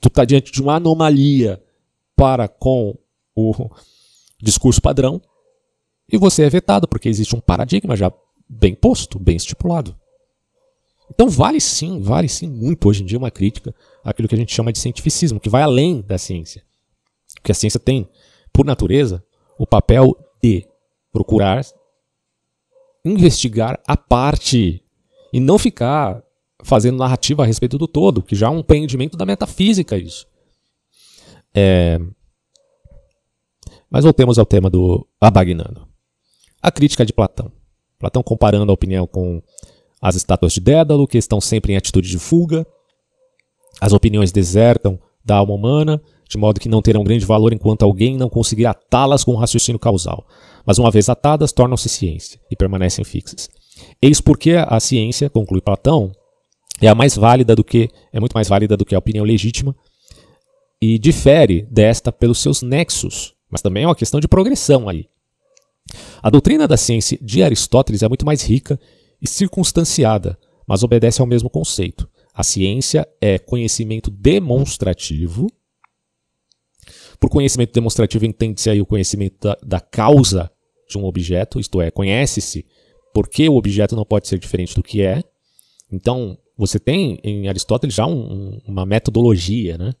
[0.00, 1.62] Tu está diante de uma anomalia
[2.16, 2.98] para com
[3.34, 3.70] o
[4.40, 5.22] discurso padrão
[6.10, 8.12] e você é vetado, porque existe um paradigma já
[8.48, 9.96] bem posto, bem estipulado.
[11.10, 14.54] Então vale sim, vale sim muito hoje em dia uma crítica àquilo que a gente
[14.54, 16.62] chama de cientificismo, que vai além da ciência.
[17.34, 18.08] Porque a ciência tem,
[18.52, 19.24] por natureza,
[19.58, 20.66] o papel de
[21.12, 21.62] procurar
[23.04, 24.82] investigar a parte
[25.32, 26.22] e não ficar
[26.62, 30.26] fazendo narrativa a respeito do todo, que já é um empreendimento da metafísica isso.
[31.54, 31.98] É...
[33.90, 35.88] Mas voltemos ao tema do Abagnano.
[36.62, 37.50] A crítica de Platão.
[37.98, 39.42] Platão comparando a opinião com
[40.00, 42.66] as estátuas de Dédalo, que estão sempre em atitude de fuga.
[43.80, 48.16] As opiniões desertam da alma humana, de modo que não terão grande valor enquanto alguém
[48.16, 50.26] não conseguir atá-las com raciocínio causal.
[50.64, 53.48] Mas uma vez atadas, tornam-se ciência e permanecem fixas.
[54.00, 56.12] Eis porque a ciência, conclui Platão,
[56.80, 59.74] é a mais válida do que é muito mais válida do que a opinião legítima
[60.80, 65.06] e difere desta pelos seus nexos, mas também é uma questão de progressão aí.
[66.22, 68.78] A doutrina da ciência de Aristóteles é muito mais rica
[69.20, 72.08] e circunstanciada, mas obedece ao mesmo conceito.
[72.34, 75.48] A ciência é conhecimento demonstrativo.
[77.22, 80.50] Por conhecimento demonstrativo entende-se aí o conhecimento da, da causa
[80.90, 82.66] de um objeto, isto é, conhece-se
[83.14, 85.22] por que o objeto não pode ser diferente do que é.
[85.88, 89.92] Então, você tem em Aristóteles já um, uma metodologia, né?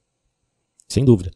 [0.88, 1.30] Sem dúvida.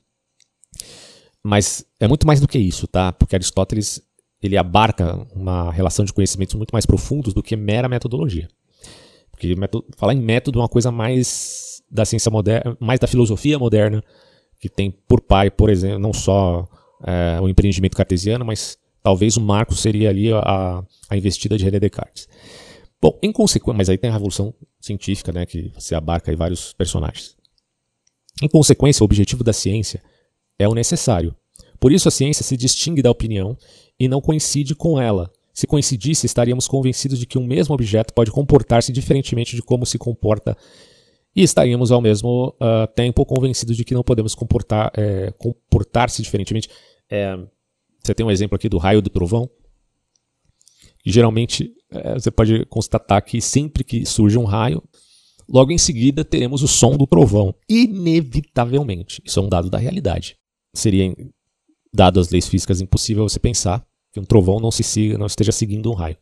[1.41, 3.13] Mas é muito mais do que isso, tá?
[3.13, 4.03] Porque Aristóteles
[4.43, 8.49] ele abarca uma relação de conhecimentos muito mais profundos do que mera metodologia.
[9.31, 9.55] Porque
[9.97, 14.03] falar em método é uma coisa mais da ciência moderna, mais da filosofia moderna,
[14.59, 16.67] que tem por pai, por exemplo, não só
[17.05, 21.79] é, o empreendimento cartesiano, mas talvez o marco seria ali a, a investida de René
[21.79, 22.29] Descartes.
[23.01, 26.73] Bom, em consequência, mas aí tem a revolução científica, né, que você abarca aí vários
[26.73, 27.37] personagens.
[28.43, 30.03] Em consequência, o objetivo da ciência
[30.59, 31.35] é o necessário.
[31.79, 33.57] Por isso a ciência se distingue da opinião
[33.99, 35.31] e não coincide com ela.
[35.53, 39.97] Se coincidisse, estaríamos convencidos de que um mesmo objeto pode comportar-se diferentemente de como se
[39.97, 40.57] comporta,
[41.37, 46.71] e estaríamos ao mesmo uh, tempo convencidos de que não podemos comportar, é, comportar-se diferentemente.
[47.11, 47.37] É,
[48.03, 49.49] você tem um exemplo aqui do raio do trovão.
[51.05, 54.83] Geralmente é, você pode constatar que sempre que surge um raio,
[55.47, 57.55] logo em seguida teremos o som do trovão.
[57.69, 59.21] Inevitavelmente.
[59.23, 60.39] Isso é um dado da realidade.
[60.73, 61.15] Seria
[61.93, 65.53] dado as leis físicas, impossível você pensar que um trovão não, se siga, não esteja
[65.53, 66.17] seguindo um raio.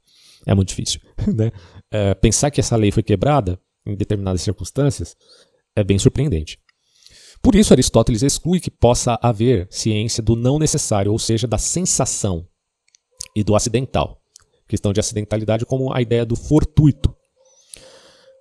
[0.44, 1.00] É muito difícil.
[1.32, 1.52] Né?
[1.90, 5.16] É, pensar que essa lei foi quebrada em determinadas circunstâncias
[5.76, 6.58] é bem surpreendente.
[7.42, 12.46] Por isso, Aristóteles exclui que possa haver ciência do não necessário, ou seja, da sensação
[13.36, 14.18] e do acidental.
[14.66, 17.14] Questão de acidentalidade como a ideia do fortuito.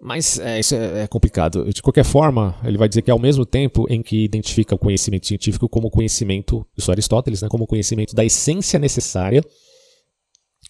[0.01, 1.65] Mas é, isso é, é, complicado.
[1.73, 5.27] De qualquer forma, ele vai dizer que ao mesmo tempo em que identifica o conhecimento
[5.27, 9.41] científico como conhecimento, isso é Aristóteles, né, como conhecimento da essência necessária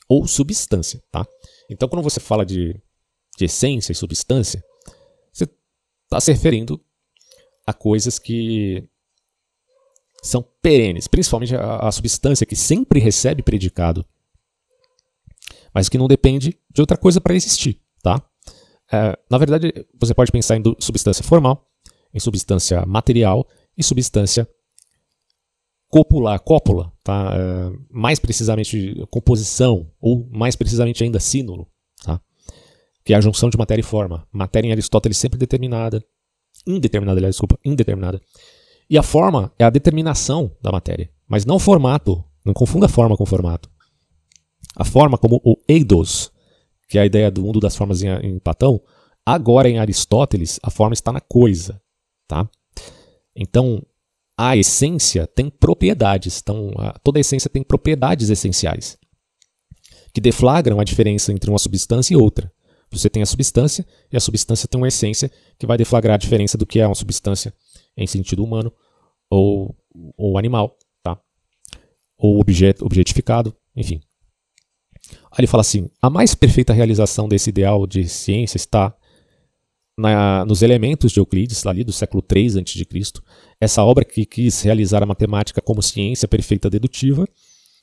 [0.07, 1.01] ou substância.
[1.11, 1.25] Tá?
[1.69, 2.79] Então, quando você fala de,
[3.37, 4.63] de essência e substância,
[5.31, 5.47] você
[6.05, 6.83] está se referindo
[7.65, 8.87] a coisas que
[10.21, 14.05] são perenes, principalmente a, a substância que sempre recebe predicado,
[15.73, 17.81] mas que não depende de outra coisa para existir.
[18.01, 18.21] Tá?
[18.91, 21.67] É, na verdade, você pode pensar em substância formal,
[22.13, 24.47] em substância material e substância
[25.89, 27.33] copular, cópula, tá?
[27.35, 31.67] É, mais precisamente composição, ou mais precisamente ainda sínulo,
[32.03, 32.19] tá?
[33.03, 34.27] Que é a junção de matéria e forma.
[34.31, 36.03] Matéria em Aristóteles sempre determinada,
[36.65, 38.21] indeterminada, aliás, desculpa, indeterminada.
[38.89, 42.23] E a forma é a determinação da matéria, mas não formato.
[42.45, 43.69] Não confunda forma com formato.
[44.75, 46.31] A forma como o eidos,
[46.89, 48.81] que é a ideia do mundo das formas em, em Platão,
[49.25, 51.81] agora em Aristóteles a forma está na coisa,
[52.27, 52.49] tá?
[53.35, 53.81] Então,
[54.37, 58.97] a essência tem propriedades, então a, toda a essência tem propriedades essenciais
[60.13, 62.51] que deflagram a diferença entre uma substância e outra.
[62.97, 66.57] Você tem a substância e a substância tem uma essência que vai deflagrar a diferença
[66.57, 67.53] do que é uma substância
[67.95, 68.71] em sentido humano
[69.29, 69.75] ou,
[70.17, 71.19] ou animal, tá?
[72.17, 74.01] Ou objeto, objetificado, enfim.
[75.31, 78.95] Aí ele fala assim: a mais perfeita realização desse ideal de ciência está
[79.97, 83.21] na, nos elementos de Euclides, ali do século III a.C.,
[83.59, 87.27] essa obra que quis realizar a matemática como ciência perfeita dedutiva,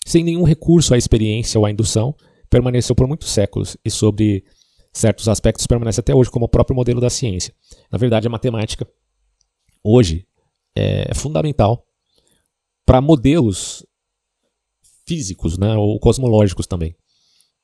[0.04, 2.14] sem nenhum recurso à experiência ou à indução,
[2.48, 4.44] permaneceu por muitos séculos e, sobre
[4.92, 7.54] certos aspectos, permanece até hoje como o próprio modelo da ciência.
[7.90, 8.86] Na verdade, a matemática,
[9.82, 10.26] hoje,
[10.74, 11.84] é fundamental
[12.84, 13.86] para modelos
[15.06, 16.94] físicos né, ou cosmológicos também.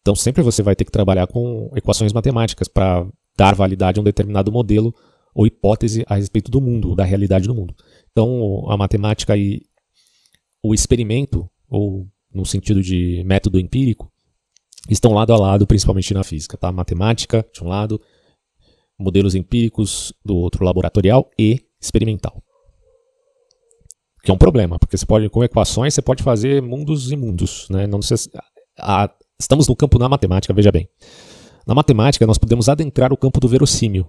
[0.01, 4.05] Então sempre você vai ter que trabalhar com equações matemáticas para dar validade a um
[4.05, 4.95] determinado modelo
[5.35, 7.75] ou hipótese a respeito do mundo, da realidade do mundo.
[8.11, 9.63] Então a matemática e
[10.63, 14.11] o experimento, ou no sentido de método empírico,
[14.89, 16.57] estão lado a lado, principalmente na física.
[16.57, 16.71] Tá?
[16.71, 18.01] Matemática, de um lado,
[18.99, 22.43] modelos empíricos do outro, laboratorial e experimental.
[24.23, 27.69] Que é um problema, porque você pode, com equações, você pode fazer mundos e mundos.
[27.71, 27.87] Né?
[27.87, 28.01] Não
[28.79, 30.89] a, estamos no campo da matemática, veja bem.
[31.67, 34.07] Na matemática, nós podemos adentrar o campo do verossímil,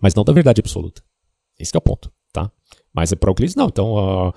[0.00, 1.02] mas não da verdade absoluta.
[1.58, 2.12] Esse é o ponto.
[2.32, 2.50] Tá?
[2.92, 3.66] Mas é para Euclides, não.
[3.66, 4.34] Então, uh,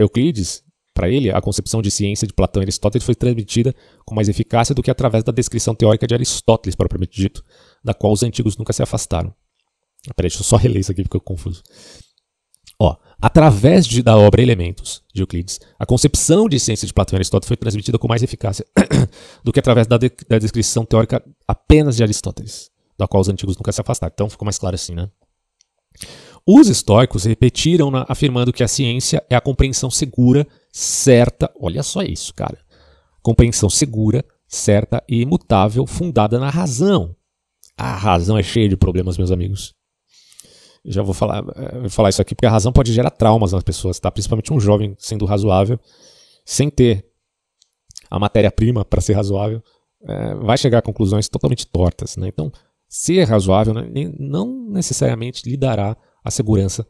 [0.00, 0.62] Euclides,
[0.96, 3.74] para ele, a concepção de ciência de Platão e Aristóteles foi transmitida
[4.06, 7.44] com mais eficácia do que através da descrição teórica de Aristóteles, propriamente dito,
[7.84, 9.34] da qual os antigos nunca se afastaram.
[10.16, 11.62] Peraí, deixa eu só reler isso aqui porque eu confuso.
[12.80, 17.18] Ó, através de, da obra Elementos, de Euclides, a concepção de ciência de Platão e
[17.18, 18.64] Aristóteles foi transmitida com mais eficácia
[19.44, 23.54] do que através da, de, da descrição teórica apenas de Aristóteles, da qual os antigos
[23.58, 24.12] nunca se afastaram.
[24.14, 25.10] Então ficou mais claro assim, né?
[26.46, 32.32] Os estoicos repetiram afirmando que a ciência é a compreensão segura certa, olha só isso,
[32.32, 32.58] cara.
[33.20, 37.16] Compreensão segura, certa e imutável, fundada na razão.
[37.76, 39.74] A razão é cheia de problemas, meus amigos.
[40.84, 43.64] Já vou falar, eh, vou falar isso aqui porque a razão pode gerar traumas nas
[43.64, 44.08] pessoas, tá?
[44.08, 45.80] Principalmente um jovem sendo razoável,
[46.44, 47.04] sem ter
[48.08, 49.60] a matéria-prima para ser razoável,
[50.04, 52.28] é, vai chegar a conclusões totalmente tortas, né?
[52.28, 52.52] Então,
[52.88, 56.86] ser razoável né, não necessariamente lhe dará a segurança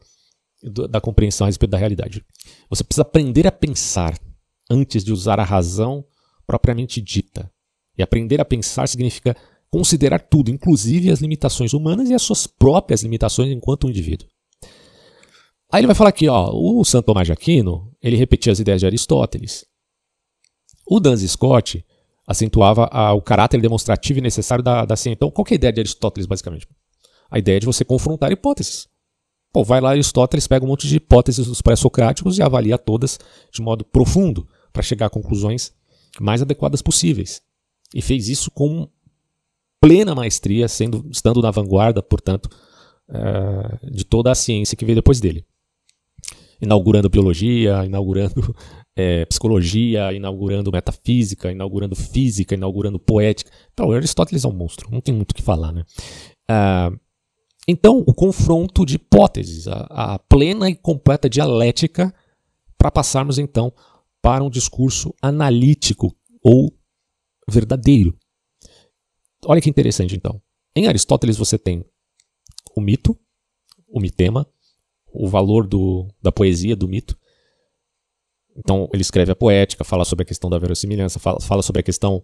[0.89, 2.25] da compreensão a respeito da realidade.
[2.69, 4.17] Você precisa aprender a pensar
[4.69, 6.03] antes de usar a razão
[6.45, 7.51] propriamente dita.
[7.95, 9.35] E aprender a pensar significa
[9.69, 14.27] considerar tudo, inclusive as limitações humanas e as suas próprias limitações enquanto um indivíduo.
[15.71, 18.79] Aí ele vai falar aqui, ó, o Santo Tomás de Aquino, ele repetia as ideias
[18.79, 19.65] de Aristóteles.
[20.87, 21.85] O Duns Scott
[22.25, 25.15] acentuava a, o caráter demonstrativo e necessário da, da ciência.
[25.15, 26.67] Então, qual é a ideia de Aristóteles, basicamente?
[27.29, 28.87] A ideia é de você confrontar hipóteses.
[29.51, 33.19] Pô, vai lá Aristóteles, pega um monte de hipóteses dos pré-socráticos e avalia todas
[33.51, 35.73] de modo profundo para chegar a conclusões
[36.19, 37.41] mais adequadas possíveis.
[37.93, 38.87] E fez isso com
[39.79, 42.49] plena maestria, sendo, estando na vanguarda, portanto,
[43.09, 45.45] é, de toda a ciência que veio depois dele.
[46.59, 48.55] Inaugurando biologia, inaugurando
[48.95, 53.51] é, psicologia, inaugurando metafísica, inaugurando física, inaugurando poética.
[53.73, 55.85] Então, Aristóteles é um monstro, não tem muito o que falar, né?
[56.49, 56.99] Uh,
[57.67, 62.13] então, o confronto de hipóteses, a, a plena e completa dialética,
[62.77, 63.73] para passarmos então
[64.21, 66.73] para um discurso analítico ou
[67.49, 68.17] verdadeiro.
[69.45, 70.41] Olha que interessante então.
[70.75, 71.83] Em Aristóteles você tem
[72.75, 73.17] o mito,
[73.87, 74.47] o mitema,
[75.11, 77.17] o valor do, da poesia, do mito.
[78.55, 81.83] Então ele escreve a poética, fala sobre a questão da verossimilhança, fala, fala sobre a
[81.83, 82.23] questão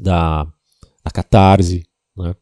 [0.00, 0.44] da,
[1.04, 1.84] da catarse,
[2.16, 2.34] né?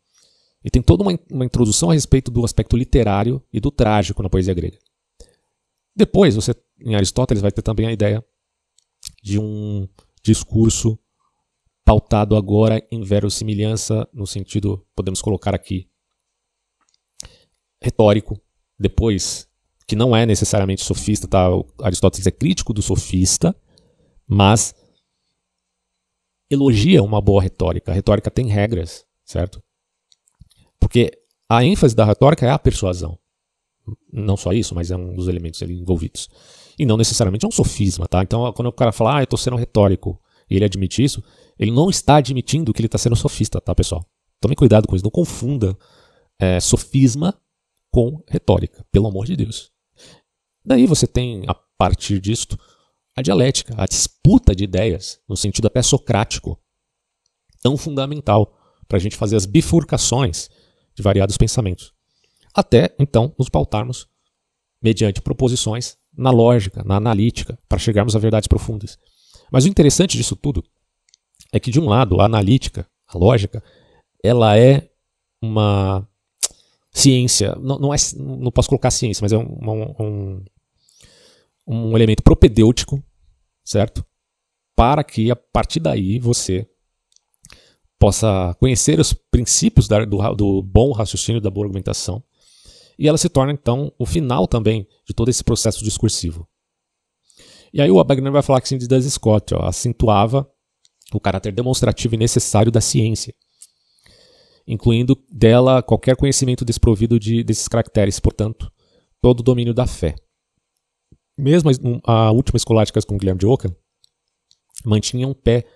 [0.67, 4.29] E tem toda uma, uma introdução a respeito do aspecto literário e do trágico na
[4.29, 4.77] poesia grega.
[5.95, 8.23] Depois, você, em Aristóteles, vai ter também a ideia
[9.23, 9.89] de um
[10.25, 10.99] discurso
[11.85, 15.89] pautado agora em verossimilhança, no sentido, podemos colocar aqui,
[17.81, 18.43] retórico.
[18.77, 19.49] Depois,
[19.87, 21.47] que não é necessariamente sofista, tá?
[21.81, 23.55] Aristóteles é crítico do sofista,
[24.27, 24.75] mas
[26.51, 27.93] elogia uma boa retórica.
[27.93, 29.63] A retórica tem regras, certo?
[30.87, 31.11] Porque
[31.49, 33.19] a ênfase da retórica é a persuasão.
[34.13, 36.29] Não só isso, mas é um dos elementos ali envolvidos.
[36.79, 38.23] E não necessariamente é um sofisma, tá?
[38.23, 40.17] Então, quando o cara fala, ah, eu estou sendo retórico,
[40.49, 41.25] e ele admite isso,
[41.59, 44.09] ele não está admitindo que ele está sendo sofista, tá, pessoal?
[44.41, 45.77] Tome cuidado com isso, não confunda
[46.39, 47.37] é, sofisma
[47.91, 49.73] com retórica, pelo amor de Deus.
[50.65, 52.57] Daí você tem, a partir disto,
[53.17, 56.57] a dialética, a disputa de ideias, no sentido até socrático,
[57.61, 60.49] tão fundamental para a gente fazer as bifurcações
[60.97, 61.93] de variados pensamentos.
[62.55, 64.09] Até, então, nos pautarmos,
[64.83, 68.99] mediante proposições, na lógica, na analítica, para chegarmos a verdades profundas.
[69.53, 70.65] Mas o interessante disso tudo
[71.53, 73.63] é que, de um lado, a analítica, a lógica,
[74.25, 74.89] ela é
[75.41, 76.09] uma
[76.91, 80.45] ciência, não, não, é, não posso colocar ciência, mas é um, um,
[81.67, 83.03] um elemento propedêutico,
[83.63, 84.05] certo?
[84.75, 86.67] Para que, a partir daí, você
[87.99, 92.23] possa conhecer os princípios da, do, do bom raciocínio, da boa argumentação,
[92.99, 96.49] e ela se torna então o final também de todo esse processo discursivo.
[97.73, 100.51] E aí o Wagner vai falar que Cindy das Scott ó, acentuava
[101.13, 103.35] o caráter demonstrativo e necessário da ciência,
[104.67, 108.73] incluindo dela qualquer conhecimento desprovido de, desses caracteres, portanto,
[109.21, 110.15] todo o domínio da fé.
[111.39, 111.71] Mesmo
[112.05, 113.75] a última escolástica com Guilherme de Ockham
[114.85, 115.67] mantinha um pé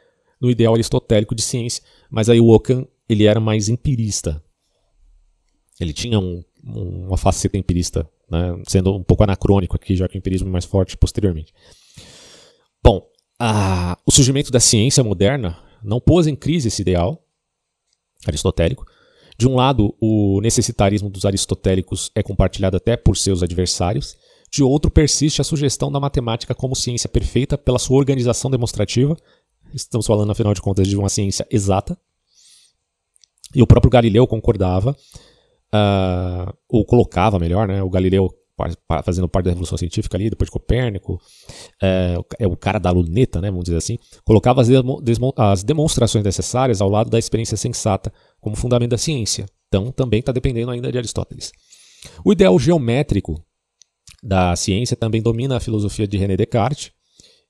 [0.41, 4.43] no ideal aristotélico de ciência, mas aí o Ockham ele era mais empirista.
[5.79, 10.17] Ele tinha um, um, uma faceta empirista, né, sendo um pouco anacrônico aqui, já que
[10.17, 11.53] o empirismo é mais forte posteriormente.
[12.83, 13.07] Bom,
[13.39, 17.23] a, o surgimento da ciência moderna não pôs em crise esse ideal
[18.27, 18.85] aristotélico.
[19.39, 24.17] De um lado, o necessitarismo dos aristotélicos é compartilhado até por seus adversários.
[24.53, 29.17] De outro, persiste a sugestão da matemática como ciência perfeita pela sua organização demonstrativa.
[29.75, 31.99] Estamos falando, afinal de contas, de uma ciência exata.
[33.55, 34.97] E o próprio Galileu concordava,
[35.75, 37.83] uh, ou colocava melhor, né?
[37.83, 38.31] O Galileu
[39.03, 41.19] fazendo parte da revolução científica ali, depois de Copérnico,
[41.83, 44.69] é, é o cara da luneta, né, vamos dizer assim, colocava as,
[45.37, 49.47] as demonstrações necessárias ao lado da experiência sensata como fundamento da ciência.
[49.69, 51.53] Então, também está dependendo ainda de Aristóteles.
[52.25, 53.43] O ideal geométrico
[54.23, 56.93] da ciência também domina a filosofia de René Descartes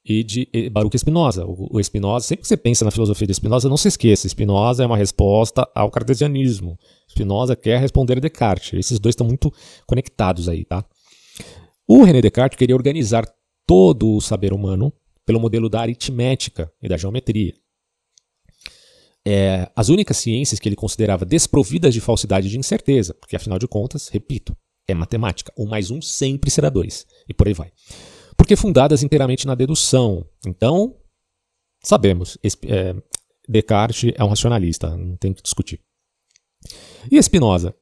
[0.05, 1.45] e de Baruch Spinoza.
[1.47, 4.87] O Spinoza, sempre que você pensa na filosofia de Spinoza, não se esqueça, Spinoza é
[4.87, 6.79] uma resposta ao cartesianismo.
[7.09, 8.79] Spinoza quer responder a Descartes.
[8.79, 9.53] Esses dois estão muito
[9.87, 10.85] conectados aí, tá?
[11.87, 13.27] O René Descartes queria organizar
[13.67, 14.93] todo o saber humano
[15.27, 17.55] pelo modelo da aritmética e da geometria.
[19.27, 23.59] É, as únicas ciências que ele considerava desprovidas de falsidade e de incerteza, porque afinal
[23.59, 24.57] de contas, repito,
[24.89, 25.53] é matemática.
[25.57, 27.07] Um mais um sempre será dois.
[27.29, 27.71] E por aí vai.
[28.41, 30.27] Porque fundadas inteiramente na dedução.
[30.47, 30.97] Então,
[31.85, 32.97] sabemos, é,
[33.47, 35.79] Descartes é um racionalista, não tem que discutir.
[37.13, 37.77] E Spinoza?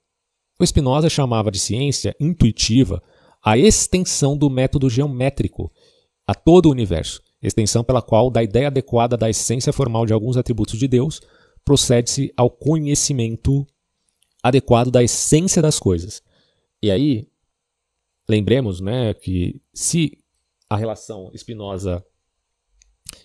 [0.59, 3.01] O Spinoza chamava de ciência intuitiva
[3.41, 5.71] a extensão do método geométrico
[6.27, 10.37] a todo o universo, extensão pela qual, da ideia adequada da essência formal de alguns
[10.37, 11.21] atributos de Deus,
[11.65, 13.65] procede-se ao conhecimento
[14.43, 16.21] adequado da essência das coisas.
[16.83, 17.29] E aí,
[18.29, 20.19] lembremos né, que se
[20.69, 22.05] a relação Spinoza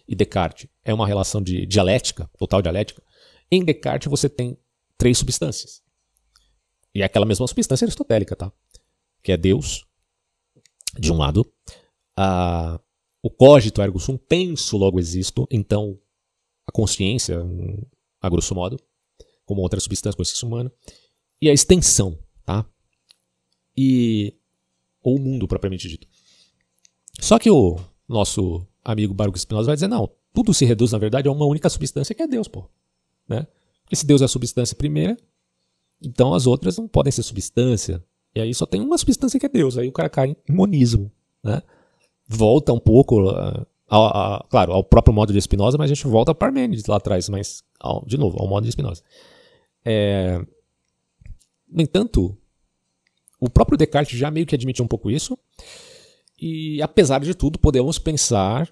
[0.07, 3.03] e Descartes é uma relação de dialética, total dialética,
[3.51, 4.57] em Descartes você tem
[4.97, 5.83] três substâncias.
[6.93, 8.51] E é aquela mesma substância aristotélica, tá?
[9.21, 9.85] Que é Deus,
[10.97, 11.45] de um lado.
[12.15, 12.79] A,
[13.21, 15.47] o cogito ergo sum, penso, logo existo.
[15.49, 15.99] Então,
[16.67, 17.39] a consciência,
[18.21, 18.79] a grosso modo,
[19.45, 20.71] como outra substância, consciência humana.
[21.41, 22.65] E a extensão, tá?
[23.75, 24.37] E,
[25.01, 26.07] ou o mundo, propriamente dito.
[27.19, 31.27] Só que o nosso amigo Baruch Spinoza vai dizer, não, tudo se reduz, na verdade,
[31.27, 32.69] a uma única substância que é Deus, pô.
[33.27, 33.47] Né?
[33.83, 35.17] Porque se Deus é a substância primeira,
[36.01, 38.03] então as outras não podem ser substância.
[38.35, 39.77] E aí só tem uma substância que é Deus.
[39.77, 41.11] Aí o cara cai em monismo.
[41.43, 41.61] Né?
[42.27, 46.07] Volta um pouco, uh, ao, ao, claro, ao próprio modo de Spinoza, mas a gente
[46.07, 49.03] volta para Parmênides lá atrás, mas ao, de novo, ao modo de Spinoza.
[49.85, 50.39] É...
[51.69, 52.35] No entanto,
[53.39, 55.37] o próprio Descartes já meio que admitiu um pouco isso.
[56.45, 58.69] E apesar de tudo, podemos pensar,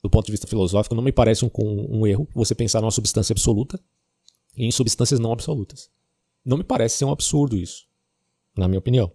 [0.00, 3.32] do ponto de vista filosófico, não me parece um, um erro você pensar numa substância
[3.32, 3.80] absoluta
[4.56, 5.90] e em substâncias não absolutas.
[6.44, 7.88] Não me parece ser um absurdo isso
[8.56, 9.10] na minha opinião.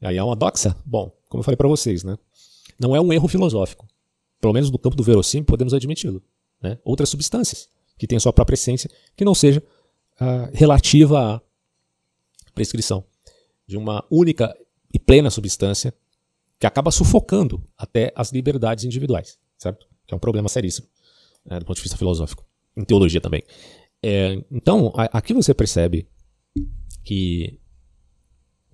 [0.00, 0.74] Aí é uma doxa?
[0.82, 2.16] Bom, como eu falei para vocês, né?
[2.78, 3.86] Não é um erro filosófico.
[4.40, 6.22] Pelo menos no campo do verossímil podemos admiti-lo.
[6.58, 6.78] Né?
[6.82, 7.68] Outras substâncias
[7.98, 9.62] que têm sua própria essência que não seja
[10.18, 11.42] uh, relativa à
[12.54, 13.04] prescrição
[13.66, 14.56] de uma única
[14.90, 15.94] e plena substância
[16.60, 19.88] que acaba sufocando até as liberdades individuais, certo?
[20.06, 20.86] Que é um problema seríssimo
[21.44, 22.46] né, do ponto de vista filosófico,
[22.76, 23.42] em teologia também.
[24.02, 26.06] É, então, a, aqui você percebe
[27.02, 27.58] que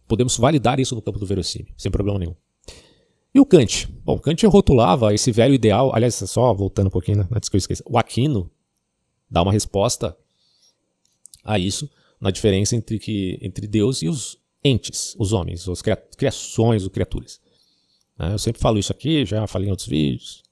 [0.09, 2.35] Podemos validar isso no campo do verossímil, sem problema nenhum.
[3.35, 3.89] E o Kant?
[4.05, 7.59] Bom, Kant rotulava esse velho ideal, aliás, só voltando um pouquinho, né, antes que eu
[7.59, 8.51] esqueça, o Aquino
[9.29, 10.17] dá uma resposta
[11.45, 15.83] a isso, na diferença entre, que, entre Deus e os entes, os homens, as
[16.17, 17.41] criações, as criaturas.
[18.19, 20.43] Né, eu sempre falo isso aqui, já falei em outros vídeos.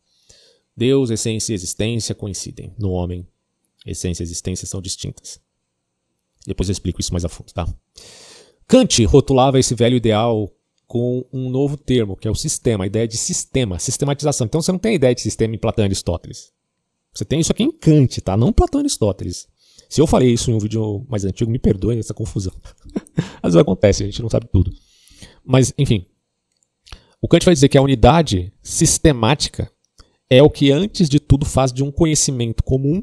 [0.77, 2.73] Deus, essência e existência coincidem.
[2.79, 3.27] No homem,
[3.87, 5.41] essência e existência são distintas.
[6.47, 7.67] Depois eu explico isso mais a fundo, tá?
[8.67, 10.53] Kant rotulava esse velho ideal
[10.87, 14.47] com um novo termo, que é o sistema, a ideia de sistema, sistematização.
[14.47, 16.53] Então você não tem a ideia de sistema em Platão e Aristóteles.
[17.12, 18.37] Você tem isso aqui em Kant, tá?
[18.37, 19.49] Não Platão e Aristóteles.
[19.89, 22.53] Se eu falei isso em um vídeo mais antigo, me perdoe essa confusão.
[23.43, 24.73] Às vezes acontece, a gente não sabe tudo.
[25.45, 26.07] Mas, enfim.
[27.25, 29.72] O Kant vai dizer que a unidade sistemática
[30.29, 33.03] é o que, antes de tudo, faz de um conhecimento comum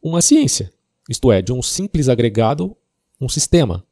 [0.00, 0.72] uma ciência.
[1.10, 2.76] Isto é, de um simples agregado,
[3.20, 3.84] um sistema,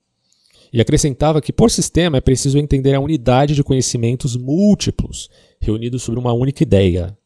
[0.72, 5.28] e acrescentava que, por sistema, é preciso entender a unidade de conhecimentos múltiplos
[5.60, 7.18] reunidos sobre uma única ideia.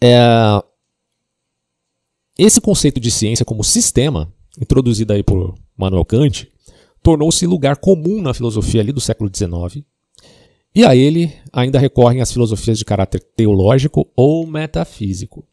[0.00, 0.62] É...
[2.38, 6.48] Esse conceito de ciência como sistema, introduzido aí por Manuel Kant,
[7.02, 9.84] tornou-se lugar comum na filosofia ali do século XIX,
[10.74, 15.46] e a ele ainda recorrem as filosofias de caráter teológico ou metafísico.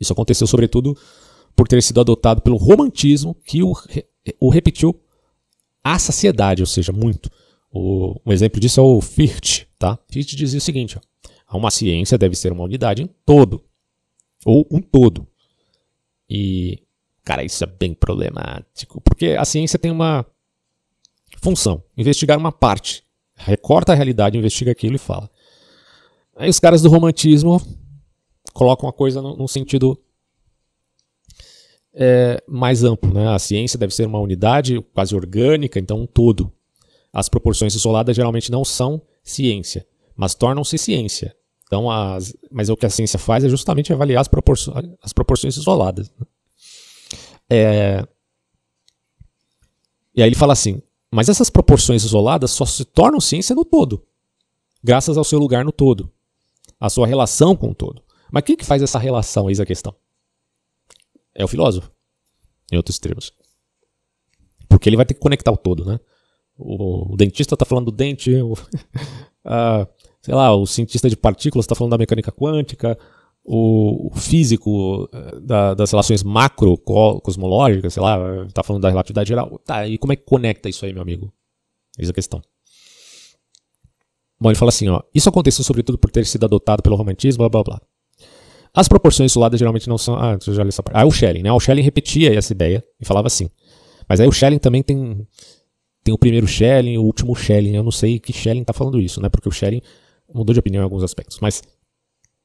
[0.00, 0.96] Isso aconteceu sobretudo
[1.54, 3.72] por ter sido adotado pelo romantismo que o,
[4.40, 5.00] o repetiu
[5.84, 7.30] à saciedade, ou seja, muito.
[7.70, 9.68] O, um exemplo disso é o Fichte.
[9.78, 9.98] Tá?
[10.10, 10.98] Fichte dizia o seguinte:
[11.48, 13.64] ó, uma ciência deve ser uma unidade em todo,
[14.44, 15.26] ou um todo.
[16.28, 16.82] E,
[17.22, 20.26] cara, isso é bem problemático, porque a ciência tem uma
[21.40, 23.04] função: investigar uma parte.
[23.44, 25.30] Recorta a realidade, investiga aquilo e fala.
[26.36, 27.60] Aí os caras do romantismo
[28.52, 29.98] colocam a coisa num sentido
[31.94, 33.12] é, mais amplo.
[33.12, 33.28] Né?
[33.28, 36.52] A ciência deve ser uma unidade quase orgânica, então um todo.
[37.12, 39.86] As proporções isoladas geralmente não são ciência,
[40.16, 41.36] mas tornam-se ciência.
[41.66, 45.56] Então, as, mas o que a ciência faz é justamente avaliar as, proporções, as proporções
[45.56, 46.10] isoladas.
[46.18, 46.26] Né?
[47.50, 48.06] É,
[50.14, 50.82] e aí ele fala assim:
[51.12, 54.04] mas essas proporções isoladas só se tornam ciência no todo,
[54.82, 56.10] graças ao seu lugar no todo,
[56.80, 58.02] a sua relação com o todo.
[58.32, 59.48] Mas quem que faz essa relação?
[59.48, 59.94] Eis a questão
[61.34, 61.90] é o filósofo,
[62.70, 63.32] em outros termos.
[64.68, 65.98] Porque ele vai ter que conectar o todo, né?
[66.56, 68.54] O, o dentista está falando do dente, o,
[69.44, 69.86] a,
[70.20, 72.98] sei lá, o cientista de partículas está falando da mecânica quântica,
[73.44, 79.58] o, físico eh, da, das relações macro cosmológicas, sei lá, está falando da relatividade geral.
[79.64, 81.32] Tá, e como é que conecta isso aí, meu amigo?
[81.98, 82.40] Eis a questão.
[84.40, 87.48] Bom, ele fala assim, ó, isso aconteceu sobretudo por ter sido adotado pelo romantismo, blá
[87.48, 87.80] blá blá.
[88.74, 90.16] As proporções isoladas geralmente não são.
[90.16, 90.96] Ah, eu já li essa parte.
[90.96, 91.52] Ah, o Schelling, né?
[91.52, 93.50] O Schelling repetia essa ideia e falava assim.
[94.08, 95.26] Mas aí o Schelling também tem.
[96.02, 97.76] Tem o primeiro Schelling, o último Schelling.
[97.76, 99.28] Eu não sei que Schelling está falando isso, né?
[99.28, 99.82] Porque o Schelling
[100.34, 101.38] mudou de opinião em alguns aspectos.
[101.40, 101.62] Mas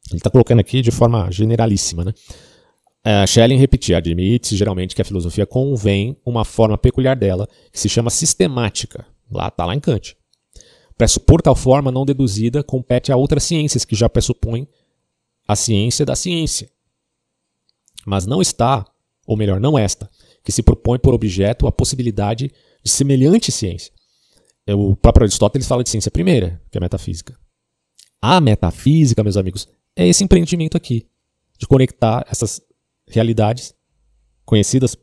[0.09, 2.13] ele está colocando aqui de forma generalíssima, né?
[3.05, 7.87] Uh, Schelling repetia, admite geralmente que a filosofia convém uma forma peculiar dela, que se
[7.87, 9.05] chama sistemática.
[9.31, 10.17] Lá está lá em Kant.
[10.97, 14.67] Pressupor tal forma não deduzida compete a outras ciências que já pressupõem
[15.47, 16.69] a ciência da ciência.
[18.05, 18.85] Mas não está,
[19.25, 20.09] ou melhor, não esta,
[20.43, 22.51] que se propõe por objeto a possibilidade
[22.83, 23.93] de semelhante ciência.
[24.65, 27.37] É, o próprio Aristóteles fala de ciência primeira, que é a metafísica.
[28.21, 29.67] A metafísica, meus amigos,
[29.97, 31.07] é esse empreendimento aqui,
[31.57, 32.61] de conectar essas
[33.07, 33.73] realidades
[34.45, 34.95] conhecidas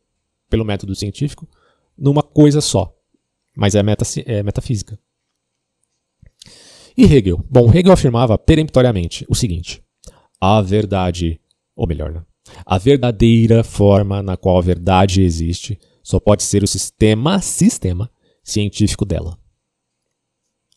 [0.49, 1.49] pelo método científico
[1.99, 2.97] numa coisa só.
[3.57, 4.97] Mas é, meta, é metafísica.
[6.97, 7.45] E Hegel?
[7.51, 9.83] Bom, Hegel afirmava peremptoriamente o seguinte:
[10.41, 11.41] a verdade,
[11.75, 12.25] ou melhor, né?
[12.65, 18.09] a verdadeira forma na qual a verdade existe só pode ser o sistema, sistema
[18.45, 19.37] científico dela.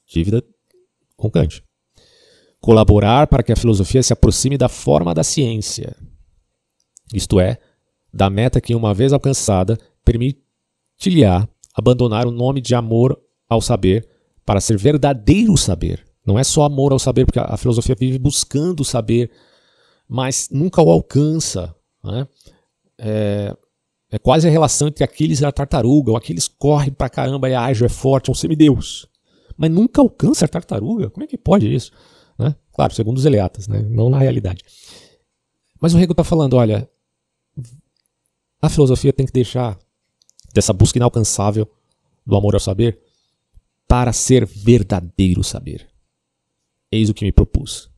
[0.08, 0.44] Dívida
[1.16, 1.67] com Kant.
[2.60, 5.96] Colaborar para que a filosofia se aproxime da forma da ciência.
[7.14, 7.58] Isto é,
[8.14, 11.24] da meta que, uma vez alcançada, permite-lhe
[11.74, 14.08] abandonar o nome de amor ao saber
[14.46, 16.06] para ser verdadeiro saber.
[16.26, 19.32] Não é só amor ao saber, porque a filosofia vive buscando saber
[20.08, 21.76] mas nunca o alcança.
[22.04, 22.28] Né?
[22.98, 23.56] É,
[24.12, 26.12] é quase a relação entre Aquiles e a tartaruga.
[26.12, 29.08] O Aquiles corre pra caramba, é ágil, é forte, é um semideus.
[29.58, 31.10] Mas nunca alcança a tartaruga.
[31.10, 31.92] Como é que pode isso?
[32.78, 33.82] Claro, segundo os Eleatas, né?
[33.90, 34.64] não na realidade.
[35.82, 36.88] Mas o Hegel está falando, olha,
[38.62, 39.80] a filosofia tem que deixar
[40.54, 41.68] dessa busca inalcançável
[42.24, 43.00] do amor ao saber
[43.88, 45.90] para ser verdadeiro saber.
[46.92, 47.90] Eis o que me propus.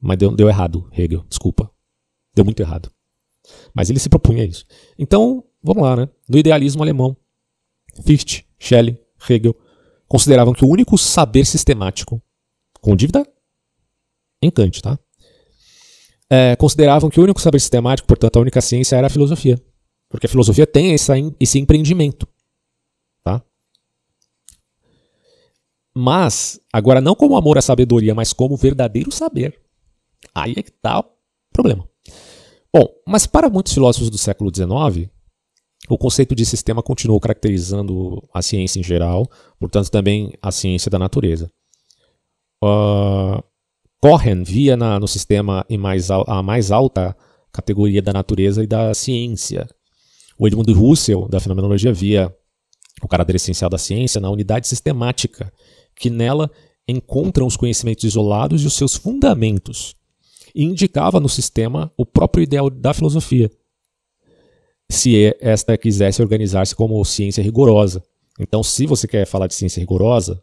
[0.00, 1.68] Mas deu, deu errado, Hegel, desculpa.
[2.32, 2.88] Deu muito errado.
[3.74, 4.64] Mas ele se propunha isso.
[4.96, 6.08] Então, vamos lá, né?
[6.28, 7.16] No idealismo alemão,
[8.04, 8.96] Fichte, Schelling,
[9.28, 9.56] Hegel
[10.06, 12.22] consideravam que o único saber sistemático,
[12.80, 13.26] com dívida
[14.42, 14.98] em Kant, tá?
[16.28, 19.60] É, consideravam que o único saber sistemático, portanto, a única ciência era a filosofia.
[20.08, 22.26] Porque a filosofia tem essa, esse empreendimento.
[23.22, 23.42] Tá?
[25.94, 29.60] Mas, agora não como amor à sabedoria, mas como verdadeiro saber.
[30.34, 31.04] Aí é que está o
[31.52, 31.88] problema.
[32.72, 35.10] Bom, mas para muitos filósofos do século XIX,
[35.88, 39.28] o conceito de sistema continuou caracterizando a ciência em geral,
[39.58, 41.50] portanto também a ciência da natureza.
[42.62, 43.42] Uh,
[44.00, 47.14] Cohen via na, no sistema em mais, a mais alta
[47.52, 49.68] categoria da natureza e da ciência.
[50.38, 52.34] O Edmund Russell, da fenomenologia, via
[53.02, 55.52] o caráter essencial da ciência na unidade sistemática,
[55.94, 56.50] que nela
[56.88, 59.94] encontram os conhecimentos isolados e os seus fundamentos,
[60.54, 63.50] e indicava no sistema o próprio ideal da filosofia,
[64.90, 68.02] se esta quisesse organizar-se como ciência rigorosa.
[68.38, 70.42] Então, se você quer falar de ciência rigorosa,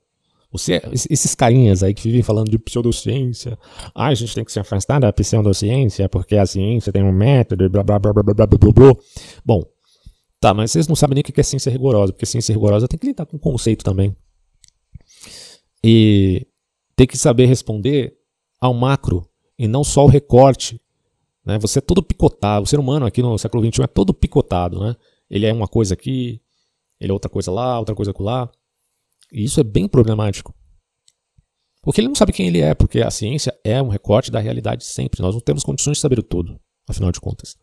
[0.51, 3.57] você, esses carinhas aí que vivem falando de pseudociência,
[3.93, 7.69] ah, a gente tem que se afastar da pseudociência porque a ciência tem um método,
[7.69, 8.93] blá blá blá blá blá blá blá blá.
[9.45, 9.63] Bom,
[10.39, 12.97] tá, mas vocês não sabem nem o que é ciência rigorosa, porque ciência rigorosa tem
[12.97, 14.15] que lidar com conceito também.
[15.83, 16.47] E
[16.95, 18.17] tem que saber responder
[18.59, 20.81] ao macro e não só o recorte
[21.45, 21.57] Né?
[21.59, 22.63] Você é todo picotado.
[22.63, 24.79] O ser humano aqui no século XXI é todo picotado.
[24.79, 24.95] Né?
[25.29, 26.41] Ele é uma coisa aqui,
[26.99, 28.49] ele é outra coisa lá, outra coisa lá.
[29.32, 30.53] E isso é bem problemático.
[31.82, 34.84] Porque ele não sabe quem ele é, porque a ciência é um recorte da realidade
[34.84, 35.21] sempre.
[35.21, 37.55] Nós não temos condições de saber o todo, afinal de contas.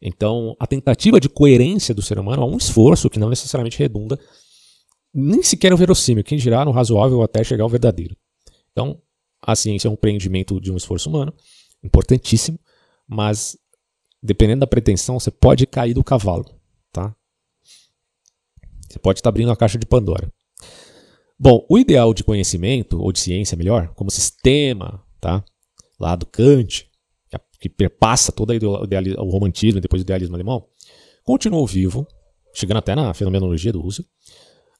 [0.00, 4.18] Então, a tentativa de coerência do ser humano é um esforço que não necessariamente redunda
[5.12, 8.14] nem sequer o verossímil, quem dirá no razoável até chegar ao verdadeiro.
[8.70, 9.00] Então,
[9.40, 11.32] a ciência é um empreendimento de um esforço humano,
[11.82, 12.60] importantíssimo,
[13.08, 13.56] mas
[14.22, 16.44] dependendo da pretensão, você pode cair do cavalo,
[16.92, 17.16] tá?
[18.86, 20.30] Você pode estar abrindo a caixa de Pandora.
[21.38, 25.44] Bom, o ideal de conhecimento, ou de ciência melhor, como sistema, tá?
[26.00, 26.88] Lá do Kant,
[27.60, 30.66] que perpassa todo o romantismo e depois o idealismo alemão,
[31.24, 32.06] continuou vivo,
[32.54, 34.04] chegando até na fenomenologia do Russell,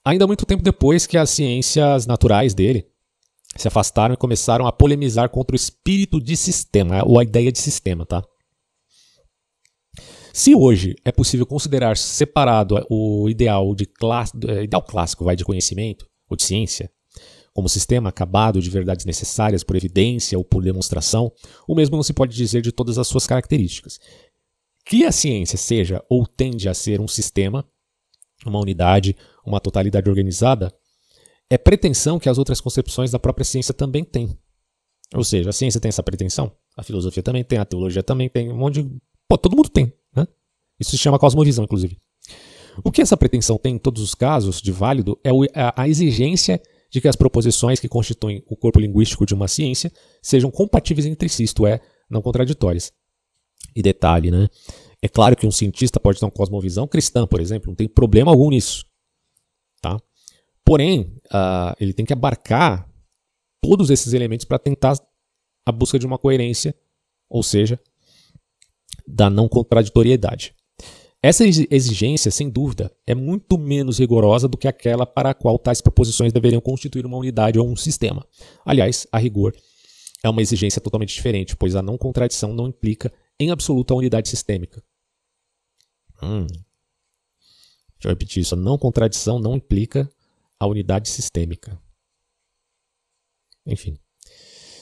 [0.02, 2.86] ainda muito tempo depois que as ciências naturais dele
[3.54, 7.58] se afastaram e começaram a polemizar contra o espírito de sistema, ou a ideia de
[7.58, 8.22] sistema, tá?
[10.32, 13.88] Se hoje é possível considerar separado o ideal, de
[14.48, 16.90] é, ideal clássico vai, de conhecimento ou de ciência,
[17.52, 21.32] como sistema acabado de verdades necessárias por evidência ou por demonstração,
[21.66, 23.98] o mesmo não se pode dizer de todas as suas características.
[24.84, 27.66] Que a ciência seja ou tende a ser um sistema,
[28.44, 30.72] uma unidade, uma totalidade organizada,
[31.48, 34.38] é pretensão que as outras concepções da própria ciência também têm.
[35.14, 38.52] Ou seja, a ciência tem essa pretensão, a filosofia também tem, a teologia também tem,
[38.52, 38.96] um monte de.
[39.28, 40.26] Pô, todo mundo tem, né?
[40.78, 41.96] Isso se chama cosmovisão, inclusive.
[42.84, 45.30] O que essa pretensão tem em todos os casos de válido é
[45.76, 46.60] a exigência
[46.90, 51.28] de que as proposições que constituem o corpo linguístico de uma ciência sejam compatíveis entre
[51.28, 52.92] si, isto é, não contraditórias.
[53.74, 54.48] E detalhe, né?
[55.02, 58.30] É claro que um cientista pode ter uma cosmovisão cristã, por exemplo, não tem problema
[58.30, 58.84] algum nisso.
[59.80, 59.98] Tá?
[60.64, 62.88] Porém, uh, ele tem que abarcar
[63.60, 64.96] todos esses elementos para tentar
[65.64, 66.74] a busca de uma coerência,
[67.28, 67.78] ou seja,
[69.06, 70.54] da não contraditoriedade.
[71.26, 75.80] Essa exigência, sem dúvida, é muito menos rigorosa do que aquela para a qual tais
[75.80, 78.24] proposições deveriam constituir uma unidade ou um sistema.
[78.64, 79.52] Aliás, a rigor,
[80.22, 84.80] é uma exigência totalmente diferente, pois a não contradição não implica em absoluta unidade sistêmica.
[86.22, 86.46] Hum.
[86.46, 88.54] Deixa eu repetir isso.
[88.54, 90.08] A não contradição não implica
[90.60, 91.76] a unidade sistêmica.
[93.66, 93.98] Enfim.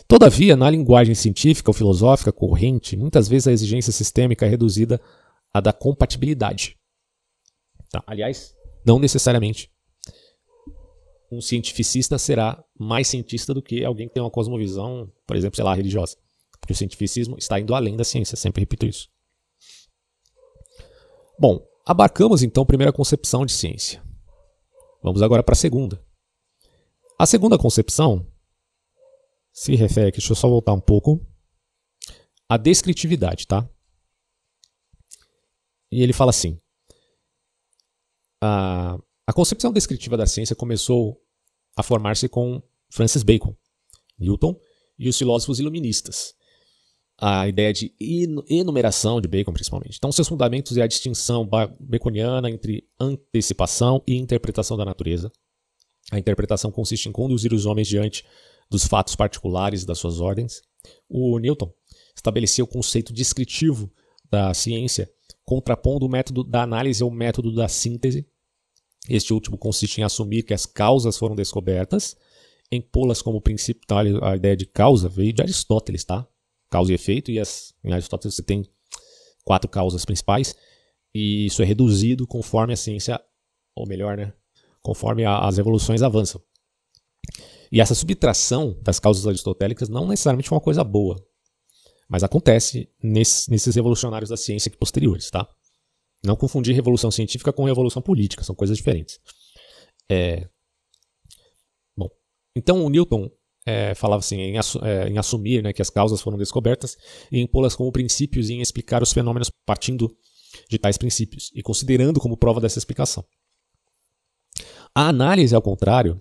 [0.06, 5.00] Todavia, na linguagem científica ou filosófica corrente, muitas vezes a exigência sistêmica é reduzida
[5.54, 6.76] à da compatibilidade.
[7.90, 8.02] Tá?
[8.06, 9.72] Aliás, não necessariamente.
[11.30, 15.64] Um cientificista será mais cientista do que alguém que tem uma cosmovisão, por exemplo, sei
[15.64, 16.16] lá, religiosa.
[16.60, 19.08] Porque o cientificismo está indo além da ciência, sempre repito isso.
[21.38, 24.02] Bom, abarcamos então a primeira concepção de ciência.
[25.02, 26.04] Vamos agora para a segunda.
[27.18, 28.26] A segunda concepção
[29.52, 31.24] se refere, deixa eu só voltar um pouco,
[32.48, 33.68] à descritividade, tá?
[35.94, 36.58] E ele fala assim:
[38.42, 41.20] a, a concepção descritiva da ciência começou
[41.76, 43.56] a formar-se com Francis Bacon,
[44.18, 44.58] Newton
[44.98, 46.34] e os filósofos iluministas
[47.16, 47.94] a ideia de
[48.50, 49.96] enumeração de Bacon, principalmente.
[49.96, 55.30] Então, seus fundamentos é a distinção baconiana entre antecipação e interpretação da natureza.
[56.10, 58.26] A interpretação consiste em conduzir os homens diante
[58.68, 60.60] dos fatos particulares das suas ordens.
[61.08, 61.72] O Newton
[62.16, 63.92] estabeleceu o conceito descritivo
[64.28, 65.08] da ciência,
[65.44, 68.26] contrapondo o método da análise ao método da síntese.
[69.08, 72.16] Este último consiste em assumir que as causas foram descobertas,
[72.70, 73.82] em pô-las como princípio.
[74.22, 76.26] A ideia de causa veio de Aristóteles, tá?
[76.74, 78.68] causa e efeito, e as, em Aristóteles você tem
[79.44, 80.56] quatro causas principais,
[81.14, 83.20] e isso é reduzido conforme a ciência,
[83.76, 84.32] ou melhor, né,
[84.82, 86.42] conforme a, as evoluções avançam.
[87.70, 91.24] E essa subtração das causas aristotélicas não necessariamente é uma coisa boa,
[92.08, 95.48] mas acontece nesse, nesses revolucionários da ciência posteriores, tá?
[96.24, 99.18] Não confundir revolução científica com revolução política, são coisas diferentes.
[100.08, 100.48] É...
[101.96, 102.08] Bom,
[102.56, 103.30] então o Newton
[103.66, 106.96] é, falava assim, em, é, em assumir né, que as causas foram descobertas
[107.32, 110.14] e em pô-las como princípios e em explicar os fenômenos partindo
[110.68, 113.24] de tais princípios e considerando como prova dessa explicação.
[114.94, 116.18] A análise, ao contrário,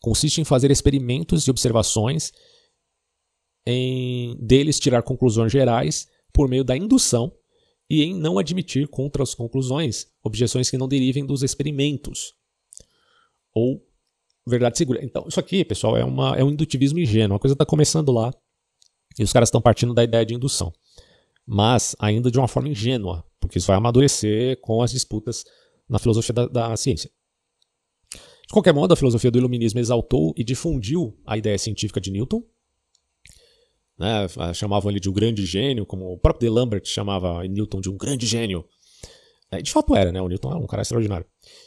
[0.00, 2.32] consiste em fazer experimentos e observações,
[3.66, 7.32] em deles tirar conclusões gerais por meio da indução
[7.88, 12.34] e em não admitir contra as conclusões objeções que não derivem dos experimentos
[13.52, 13.84] ou
[14.46, 15.04] verdade segura.
[15.04, 17.36] Então, isso aqui, pessoal, é, uma, é um indutivismo ingênuo.
[17.36, 18.32] A coisa está começando lá
[19.18, 20.72] e os caras estão partindo da ideia de indução.
[21.46, 25.44] Mas ainda de uma forma ingênua, porque isso vai amadurecer com as disputas
[25.88, 27.10] na filosofia da, da ciência.
[28.50, 32.42] De qualquer modo, a filosofia do iluminismo exaltou e difundiu a ideia científica de Newton.
[34.00, 37.90] Né, chamavam ele de um grande gênio, como o próprio De Lambert chamava Newton de
[37.90, 38.64] um grande gênio.
[39.50, 40.22] É, de fato era, né?
[40.22, 41.26] O Newton era um cara extraordinário.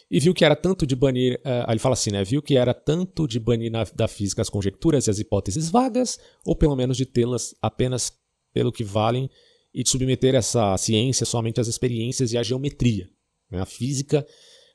[0.10, 2.24] E viu que era tanto de banir, uh, ele fala assim, né?
[2.24, 6.18] Viu que era tanto de banir na, da física as conjecturas e as hipóteses vagas,
[6.44, 8.12] ou pelo menos de tê-las apenas
[8.52, 9.30] pelo que valem
[9.72, 13.08] e de submeter essa ciência somente às experiências e à geometria.
[13.52, 13.62] Né?
[13.62, 14.26] A física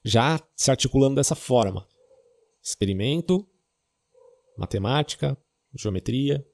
[0.05, 1.89] já se articulando dessa forma:
[2.63, 3.45] experimento,
[4.57, 5.37] matemática,
[5.75, 6.45] geometria.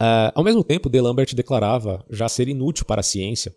[0.00, 3.54] Uh, ao mesmo tempo, De Lambert declarava já ser inútil para a ciência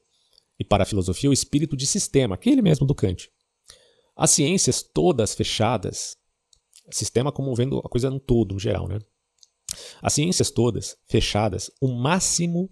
[0.60, 3.32] e para a filosofia o espírito de sistema, aquele mesmo do Kant.
[4.14, 6.18] As ciências todas fechadas,
[6.92, 9.00] sistema como vendo a coisa no todo, no geral, né?
[10.02, 12.70] As ciências todas fechadas, o máximo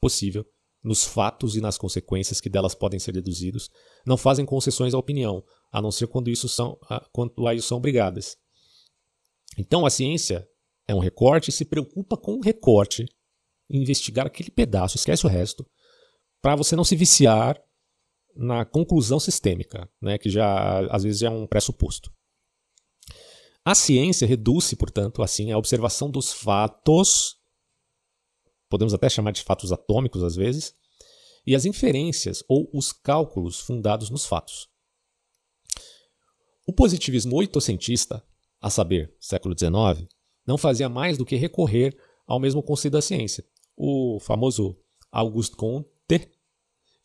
[0.00, 0.44] possível
[0.82, 3.70] nos fatos e nas consequências que delas podem ser deduzidos,
[4.04, 6.78] não fazem concessões à opinião, a não ser quando isso são,
[7.12, 8.36] quando a isso são obrigadas.
[9.56, 10.48] Então a ciência
[10.88, 13.06] é um recorte se preocupa com o recorte,
[13.68, 15.68] investigar aquele pedaço, esquece o resto,
[16.40, 17.62] para você não se viciar
[18.34, 22.10] na conclusão sistêmica, né, que já às vezes é um pressuposto.
[23.64, 27.36] A ciência reduz-se, portanto, assim, à observação dos fatos,
[28.70, 30.74] podemos até chamar de fatos atômicos às vezes,
[31.46, 34.68] e as inferências ou os cálculos fundados nos fatos.
[36.66, 38.24] O positivismo oitocentista,
[38.60, 40.08] a saber, século XIX,
[40.48, 41.94] não fazia mais do que recorrer
[42.26, 43.44] ao mesmo conceito da ciência.
[43.76, 44.74] O famoso
[45.12, 45.86] Auguste Comte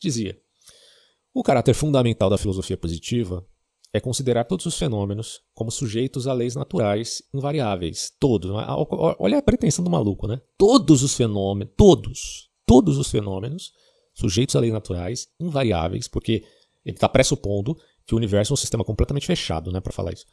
[0.00, 0.40] dizia:
[1.34, 3.46] O caráter fundamental da filosofia positiva
[3.92, 8.10] é considerar todos os fenômenos como sujeitos a leis naturais invariáveis.
[8.18, 8.50] Todos.
[8.50, 8.64] É?
[9.18, 10.40] Olha a pretensão do maluco, né?
[10.56, 13.72] Todos os fenômenos, todos, todos os fenômenos
[14.14, 16.44] sujeitos a leis naturais invariáveis, porque
[16.84, 17.76] ele está pressupondo
[18.06, 20.26] que o universo é um sistema completamente fechado, né, para falar isso,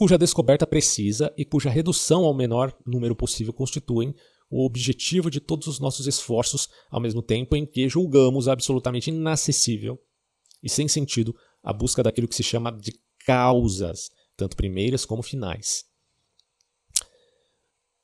[0.00, 4.14] cuja descoberta precisa e cuja redução ao menor número possível constituem
[4.50, 10.00] o objetivo de todos os nossos esforços, ao mesmo tempo em que julgamos absolutamente inacessível
[10.62, 15.84] e sem sentido a busca daquilo que se chama de causas, tanto primeiras como finais.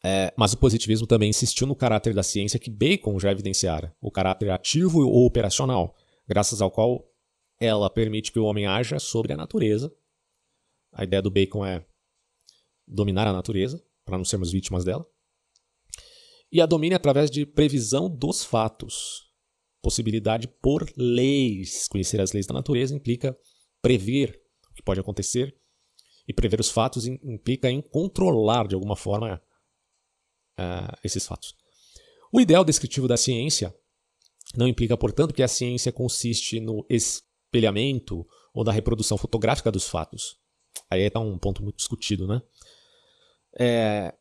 [0.05, 4.11] É, mas o positivismo também insistiu no caráter da ciência que Bacon já evidenciara, o
[4.11, 5.95] caráter ativo ou operacional,
[6.29, 7.03] graças ao qual
[7.59, 9.91] ela permite que o homem haja sobre a natureza.
[10.97, 11.87] A ideia do Bacon é
[12.87, 15.07] dominar a natureza, para não sermos vítimas dela
[16.51, 19.31] e a domine através de previsão dos fatos.
[19.83, 21.87] Possibilidade por leis.
[21.89, 23.37] Conhecer as leis da natureza implica
[23.83, 24.41] prever
[24.71, 25.55] o que pode acontecer,
[26.29, 29.41] e prever os fatos implica em controlar de alguma forma
[30.59, 31.55] uh, esses fatos.
[32.33, 33.73] O ideal descritivo da ciência
[34.57, 40.37] não implica, portanto, que a ciência consiste no espelhamento ou na reprodução fotográfica dos fatos.
[40.91, 42.41] Aí está um ponto muito discutido, né?
[43.59, 44.15] É,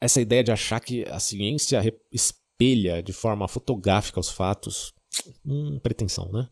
[0.00, 4.94] essa ideia de achar que a ciência espelha de forma fotográfica os fatos,
[5.44, 6.48] hum, pretensão, né?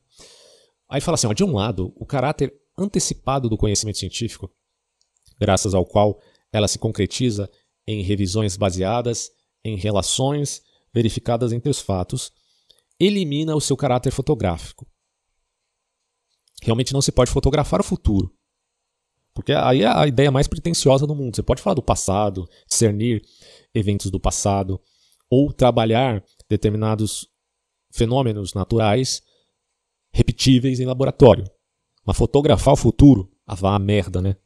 [0.89, 4.53] Aí fala assim, ó, de um lado, o caráter antecipado do conhecimento científico,
[5.41, 6.21] graças ao qual
[6.53, 7.51] ela se concretiza
[7.87, 9.31] em revisões baseadas
[9.67, 10.62] em relações
[10.95, 12.33] verificadas entre os fatos,
[13.01, 14.87] elimina o seu caráter fotográfico.
[16.62, 18.33] Realmente não se pode fotografar o futuro,
[19.37, 21.37] porque aí é a ideia mais pretensiosa do mundo.
[21.37, 23.22] Você pode falar do passado, discernir
[23.74, 24.80] eventos do passado,
[25.28, 27.28] ou trabalhar determinados
[27.93, 29.22] fenômenos naturais
[30.11, 31.45] repetíveis em laboratório.
[32.03, 34.37] Mas fotografar o futuro, ah, vá a merda, né?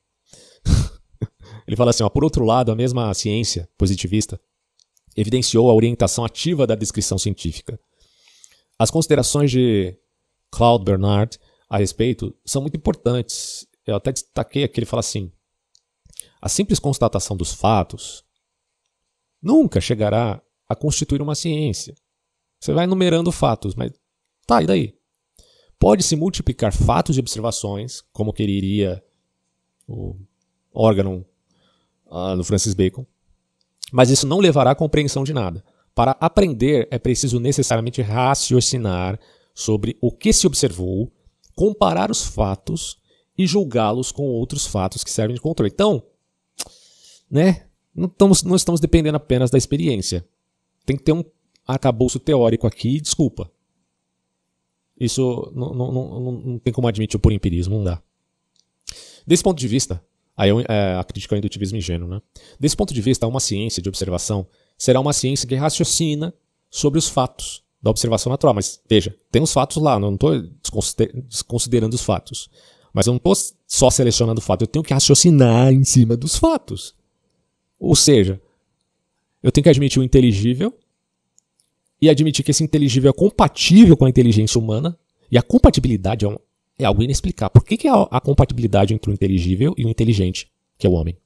[1.68, 4.40] Ele fala assim: ó, por outro lado, a mesma ciência positivista
[5.16, 7.78] evidenciou a orientação ativa da descrição científica.
[8.76, 9.96] As considerações de
[10.50, 11.38] Claude Bernard
[11.68, 15.32] a respeito são muito importantes eu até destaquei aqui, ele fala assim:
[16.40, 18.24] a simples constatação dos fatos
[19.42, 21.94] nunca chegará a constituir uma ciência.
[22.58, 23.92] Você vai enumerando fatos, mas
[24.46, 24.94] tá, e daí?
[25.78, 29.02] Pode-se multiplicar fatos e observações, como quereria
[29.88, 30.14] o
[30.72, 31.24] órgão
[32.06, 33.06] uh, do Francis Bacon,
[33.90, 35.64] mas isso não levará à compreensão de nada.
[35.94, 39.18] Para aprender, é preciso necessariamente raciocinar
[39.54, 41.10] sobre o que se observou,
[41.56, 42.99] comparar os fatos
[43.40, 45.70] e julgá-los com outros fatos que servem de controle.
[45.72, 46.02] Então,
[47.30, 47.64] né,
[47.94, 50.22] não estamos, não estamos dependendo apenas da experiência.
[50.84, 51.24] Tem que ter um
[51.66, 53.50] arcabouço teórico aqui, desculpa.
[54.98, 58.02] Isso não, não, não, não tem como admitir por empirismo, não dá.
[59.26, 60.04] Desse ponto de vista,
[60.36, 62.20] aí é a crítica ao indutivismo ingênuo, né?
[62.58, 66.34] Desse ponto de vista, uma ciência de observação será uma ciência que raciocina
[66.70, 68.52] sobre os fatos da observação natural.
[68.52, 70.42] Mas veja, tem os fatos lá, não estou
[71.26, 72.50] desconsiderando os fatos.
[72.92, 73.34] Mas eu não estou
[73.66, 76.94] só selecionando fatos, eu tenho que raciocinar em cima dos fatos.
[77.78, 78.40] Ou seja,
[79.42, 80.76] eu tenho que admitir o inteligível
[82.00, 84.98] e admitir que esse inteligível é compatível com a inteligência humana.
[85.30, 86.36] E a compatibilidade é, um,
[86.78, 87.52] é algo inexplicável.
[87.52, 90.90] Por que, que é a, a compatibilidade entre o inteligível e o inteligente, que é
[90.90, 91.16] o homem?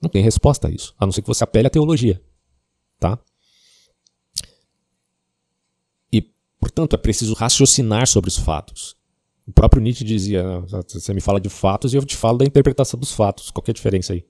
[0.00, 2.20] Não tem resposta a isso, a não ser que você apele à teologia.
[2.98, 3.18] Tá?
[6.12, 6.22] E,
[6.58, 8.96] portanto, é preciso raciocinar sobre os fatos.
[9.50, 10.44] O próprio Nietzsche dizia:
[10.88, 13.50] você me fala de fatos e eu te falo da interpretação dos fatos.
[13.50, 14.24] Qual é a diferença aí?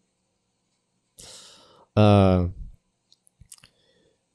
[1.98, 2.50] Uh,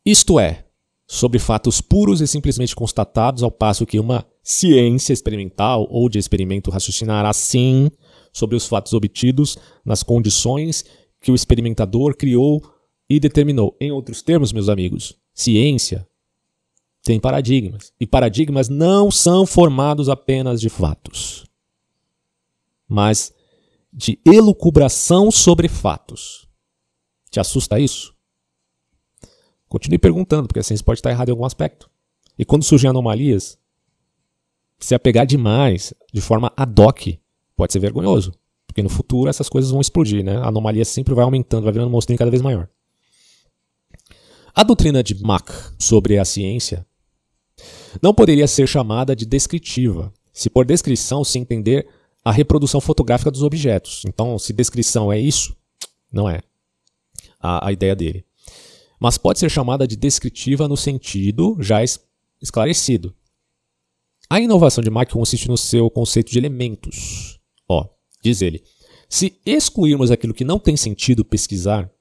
[0.05, 0.63] isto é,
[1.07, 6.69] sobre fatos puros e simplesmente constatados, ao passo que uma ciência experimental ou de experimento
[6.69, 7.89] raciocinará sim
[8.31, 10.86] sobre os fatos obtidos nas condições
[11.19, 12.61] que o experimentador criou
[13.09, 13.75] e determinou.
[13.81, 16.07] Em outros termos, meus amigos, ciência
[17.05, 17.93] tem paradigmas.
[17.99, 21.45] E paradigmas não são formados apenas de fatos,
[22.89, 23.31] mas
[23.93, 26.47] de elucubração sobre fatos.
[27.29, 28.15] Te assusta isso?
[29.69, 31.89] Continue perguntando, porque a ciência pode estar errada em algum aspecto.
[32.39, 33.57] E quando surgem anomalias,
[34.79, 37.19] se apegar demais, de forma ad hoc,
[37.55, 38.33] pode ser vergonhoso.
[38.65, 40.37] Porque no futuro essas coisas vão explodir, né?
[40.37, 42.67] A anomalia sempre vai aumentando, vai virando um monstrinho cada vez maior.
[44.55, 46.85] A doutrina de Mach sobre a ciência
[48.01, 51.87] não poderia ser chamada de descritiva, se por descrição se entender
[52.23, 54.03] a reprodução fotográfica dos objetos.
[54.05, 55.55] Então, se descrição é isso,
[56.11, 56.41] não é
[57.39, 58.25] a, a ideia dele.
[58.99, 61.79] Mas pode ser chamada de descritiva no sentido já
[62.41, 63.13] esclarecido.
[64.29, 67.39] A inovação de Mach consiste no seu conceito de elementos.
[67.69, 67.87] Ó,
[68.25, 68.63] Diz ele:
[69.07, 71.91] se excluirmos aquilo que não tem sentido pesquisar,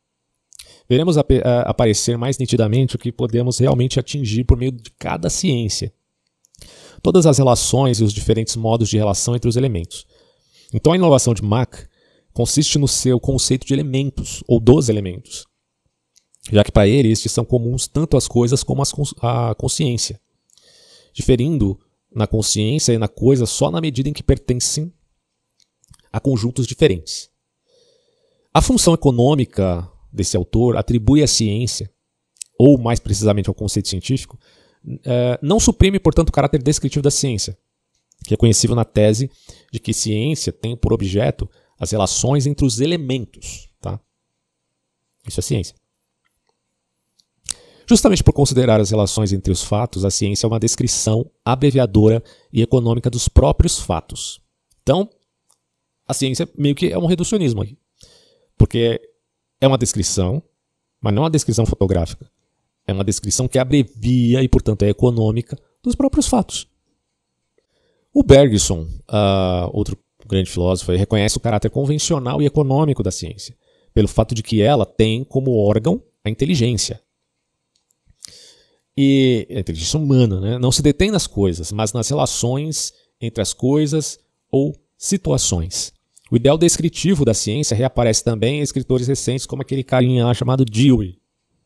[0.88, 1.30] veremos ap
[1.64, 5.92] aparecer mais nitidamente o que podemos realmente atingir por meio de cada ciência.
[7.02, 10.06] Todas as relações e os diferentes modos de relação entre os elementos.
[10.72, 11.86] Então a inovação de Mach
[12.32, 15.46] consiste no seu conceito de elementos, ou dos elementos,
[16.50, 18.82] já que para ele estes são comuns tanto às coisas como
[19.20, 20.20] à consciência,
[21.12, 21.78] diferindo
[22.12, 24.92] na consciência e na coisa só na medida em que pertencem
[26.12, 27.30] a conjuntos diferentes.
[28.52, 31.90] A função econômica desse autor atribui à ciência,
[32.58, 34.38] ou mais precisamente ao conceito científico,
[35.04, 37.58] eh, não suprime, portanto, o caráter descritivo da ciência,
[38.24, 39.30] que é conhecido na tese
[39.72, 43.68] de que ciência tem por objeto as relações entre os elementos.
[43.80, 43.98] Tá?
[45.26, 45.74] Isso é ciência.
[47.86, 52.62] Justamente por considerar as relações entre os fatos, a ciência é uma descrição abreviadora e
[52.62, 54.40] econômica dos próprios fatos.
[54.82, 55.10] Então,
[56.06, 57.76] a ciência meio que é um reducionismo aqui.
[58.56, 59.00] Porque
[59.64, 60.42] é uma descrição,
[61.00, 62.30] mas não é uma descrição fotográfica.
[62.86, 66.68] É uma descrição que abrevia e, portanto, é econômica dos próprios fatos.
[68.12, 73.56] O Bergson, uh, outro grande filósofo, reconhece o caráter convencional e econômico da ciência,
[73.92, 77.00] pelo fato de que ela tem como órgão a inteligência.
[78.96, 83.52] E a inteligência humana né, não se detém nas coisas, mas nas relações entre as
[83.52, 84.18] coisas
[84.50, 85.92] ou situações.
[86.34, 91.16] O ideal descritivo da ciência reaparece também em escritores recentes, como aquele carinha chamado Dewey.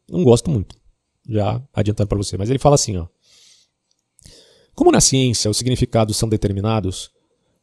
[0.07, 0.77] Não gosto muito,
[1.27, 3.07] já adiantando para você, mas ele fala assim: ó.
[4.75, 7.11] Como na ciência os significados são determinados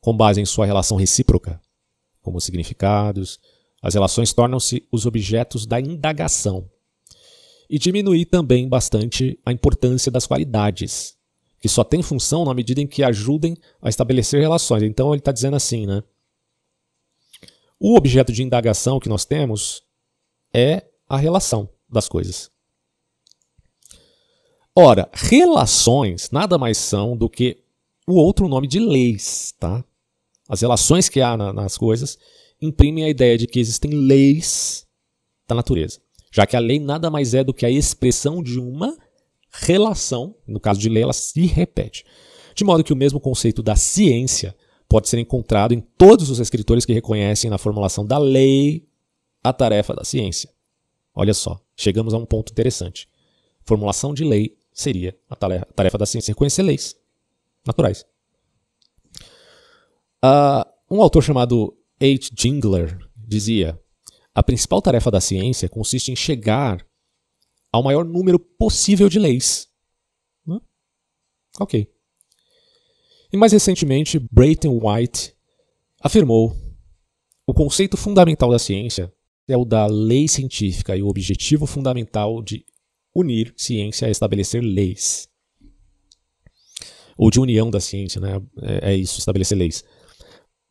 [0.01, 1.61] com base em sua relação recíproca,
[2.23, 3.39] como os significados,
[3.83, 6.67] as relações tornam-se os objetos da indagação.
[7.69, 11.15] E diminui também bastante a importância das qualidades,
[11.61, 14.81] que só tem função na medida em que ajudem a estabelecer relações.
[14.81, 16.01] Então ele está dizendo assim, né?
[17.79, 19.83] O objeto de indagação que nós temos
[20.53, 22.49] é a relação das coisas.
[24.75, 27.63] Ora, relações nada mais são do que
[28.07, 29.83] o outro nome de leis, tá?
[30.47, 32.17] As relações que há na, nas coisas
[32.61, 34.85] imprimem a ideia de que existem leis
[35.47, 35.99] da natureza,
[36.31, 38.97] já que a lei nada mais é do que a expressão de uma
[39.51, 42.05] relação, no caso de lei, ela se repete.
[42.53, 44.55] De modo que o mesmo conceito da ciência
[44.87, 48.87] pode ser encontrado em todos os escritores que reconhecem na formulação da lei
[49.43, 50.49] a tarefa da ciência.
[51.13, 53.07] Olha só, chegamos a um ponto interessante.
[53.63, 56.95] Formulação de lei seria a tarefa da ciência, reconhecer leis
[57.65, 58.05] naturais.
[60.23, 62.29] Uh, um autor chamado H.
[62.35, 63.79] Jingler dizia:
[64.33, 66.85] a principal tarefa da ciência consiste em chegar
[67.71, 69.67] ao maior número possível de leis.
[71.59, 71.89] Ok.
[73.35, 75.35] E mais recentemente, Brayton White
[75.99, 76.55] afirmou
[77.45, 79.11] o conceito fundamental da ciência
[79.45, 82.65] é o da lei científica e o objetivo fundamental de
[83.13, 85.27] unir ciência a estabelecer leis.
[87.17, 88.41] Ou de união da ciência, né?
[88.61, 89.83] É, é isso, estabelecer leis.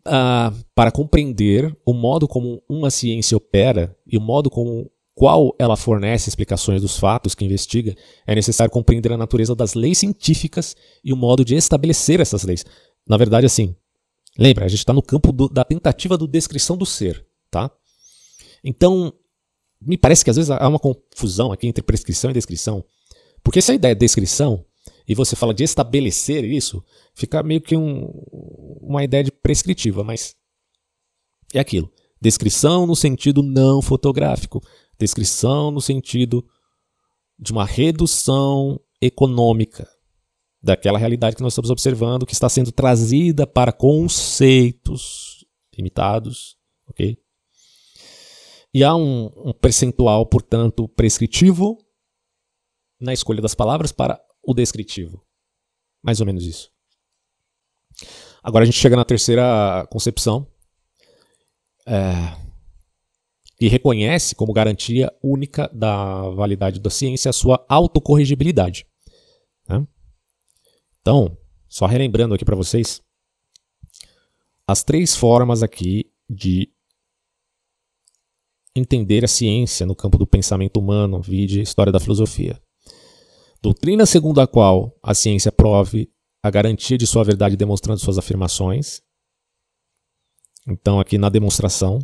[0.02, 5.76] Ah, para compreender o modo como uma ciência opera e o modo como qual ela
[5.76, 7.94] fornece explicações dos fatos que investiga,
[8.26, 12.64] é necessário compreender a natureza das leis científicas e o modo de estabelecer essas leis.
[13.08, 13.76] Na verdade, assim,
[14.36, 17.70] lembra, a gente está no campo do, da tentativa de descrição do ser, tá?
[18.62, 19.12] Então,
[19.80, 22.84] me parece que às vezes há uma confusão aqui entre prescrição e descrição,
[23.42, 24.64] porque se a ideia é descrição
[25.06, 26.82] e você fala de estabelecer isso,
[27.14, 28.06] fica meio que um,
[28.80, 30.34] uma ideia de prescritiva, mas
[31.52, 31.92] é aquilo.
[32.20, 34.62] Descrição no sentido não fotográfico.
[34.98, 36.46] Descrição no sentido
[37.38, 39.88] de uma redução econômica
[40.62, 45.44] daquela realidade que nós estamos observando, que está sendo trazida para conceitos
[45.76, 46.56] limitados,
[46.88, 47.18] ok?
[48.72, 51.78] E há um, um percentual, portanto, prescritivo
[52.98, 55.24] na escolha das palavras para o descritivo.
[56.02, 56.72] Mais ou menos isso.
[58.42, 60.46] Agora a gente chega na terceira concepção,
[61.86, 62.43] é,
[63.60, 68.86] e reconhece como garantia única da validade da ciência a sua autocorrigibilidade.
[69.68, 69.86] Né?
[71.00, 71.36] Então,
[71.68, 73.00] só relembrando aqui para vocês,
[74.66, 76.70] as três formas aqui de
[78.74, 82.60] entender a ciência no campo do pensamento humano, vide história da filosofia.
[83.62, 86.10] Doutrina segundo a qual a ciência prove
[86.42, 89.00] a garantia de sua verdade demonstrando suas afirmações.
[90.66, 92.00] Então, aqui na demonstração.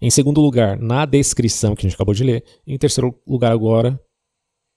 [0.00, 2.44] Em segundo lugar, na descrição que a gente acabou de ler.
[2.66, 4.00] Em terceiro lugar, agora,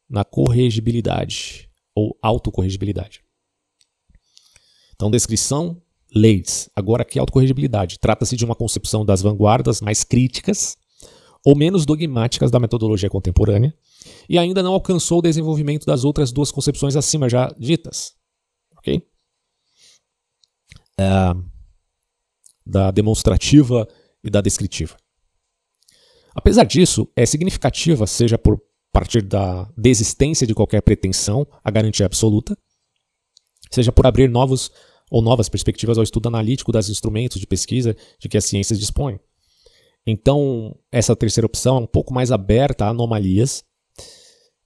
[0.09, 3.21] na corrigibilidade ou autocorrigibilidade.
[4.95, 5.81] Então, descrição,
[6.13, 6.69] leis.
[6.75, 7.99] Agora, aqui, autocorrigibilidade.
[7.99, 10.77] Trata-se de uma concepção das vanguardas mais críticas
[11.45, 13.73] ou menos dogmáticas da metodologia contemporânea
[14.27, 18.13] e ainda não alcançou o desenvolvimento das outras duas concepções acima já ditas.
[18.77, 19.01] Ok?
[20.97, 21.05] É,
[22.65, 23.87] da demonstrativa
[24.23, 24.97] e da descritiva.
[26.35, 28.61] Apesar disso, é significativa, seja por
[28.91, 32.57] partir da desistência de qualquer pretensão à garantia absoluta,
[33.71, 34.71] seja por abrir novos
[35.11, 39.19] ou novas perspectivas ao estudo analítico dos instrumentos de pesquisa de que as ciências dispõem.
[40.05, 43.63] Então, essa terceira opção é um pouco mais aberta a anomalias,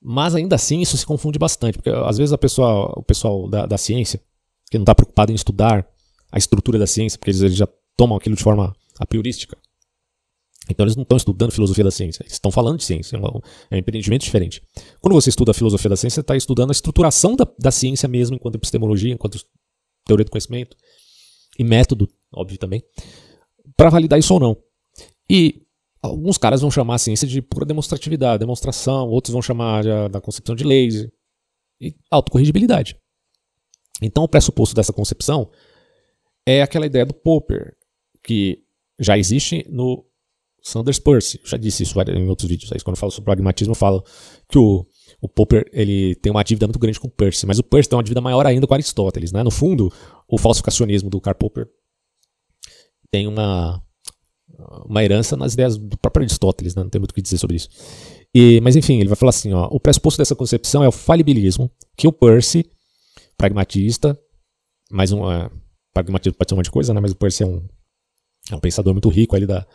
[0.02, 3.66] mas ainda assim isso se confunde bastante, porque às vezes a pessoa, o pessoal da,
[3.66, 4.22] da ciência,
[4.70, 5.88] que não está preocupado em estudar
[6.32, 9.58] a estrutura da ciência, porque eles, eles já tomam aquilo de forma a priorística.
[10.70, 13.40] Então eles não estão estudando filosofia da ciência, eles estão falando de ciência, é um,
[13.72, 14.62] é um empreendimento diferente.
[15.02, 18.08] Quando você estuda a filosofia da ciência, você está estudando a estruturação da, da ciência
[18.08, 19.40] mesmo, enquanto epistemologia, enquanto
[20.06, 20.76] teoria do conhecimento,
[21.60, 22.82] e método, óbvio também,
[23.76, 24.58] para validar isso ou não.
[25.30, 25.64] E
[26.02, 30.22] alguns caras vão chamar a ciência de pura demonstratividade, demonstração, outros vão chamar de, da
[30.22, 31.08] concepção de leis
[31.80, 32.98] e autocorrigibilidade.
[34.02, 35.50] Então o pressuposto dessa concepção
[36.46, 37.76] é aquela ideia do Popper,
[38.24, 38.64] que
[39.00, 40.06] já existe no
[40.64, 41.40] Sanders Peirce.
[41.44, 42.72] Eu já disse isso em outros vídeos.
[42.72, 44.04] Aí, quando eu falo sobre pragmatismo, eu falo
[44.48, 44.88] que o,
[45.22, 47.98] o Popper ele tem uma dívida muito grande com o Peirce, mas o Peirce tem
[47.98, 49.34] uma dívida maior ainda com Aristóteles.
[49.34, 49.44] Né?
[49.44, 49.92] No fundo,
[50.28, 51.68] o falsificacionismo do Karl Popper
[53.12, 53.84] tem uma,
[54.86, 56.82] uma herança nas ideias do próprio Aristóteles, né?
[56.82, 57.68] não tem muito o que dizer sobre isso.
[58.34, 61.70] E, mas enfim, ele vai falar assim: ó, o pressuposto dessa concepção é o falibilismo,
[61.96, 62.66] que o Peirce,
[63.38, 64.18] pragmatista,
[64.90, 65.24] mais um.
[65.24, 65.52] Uh,
[65.94, 67.00] pragmatismo pode ser um monte de coisa, né?
[67.00, 67.68] mas o Peirce é um,
[68.50, 69.68] é um pensador muito rico ali da,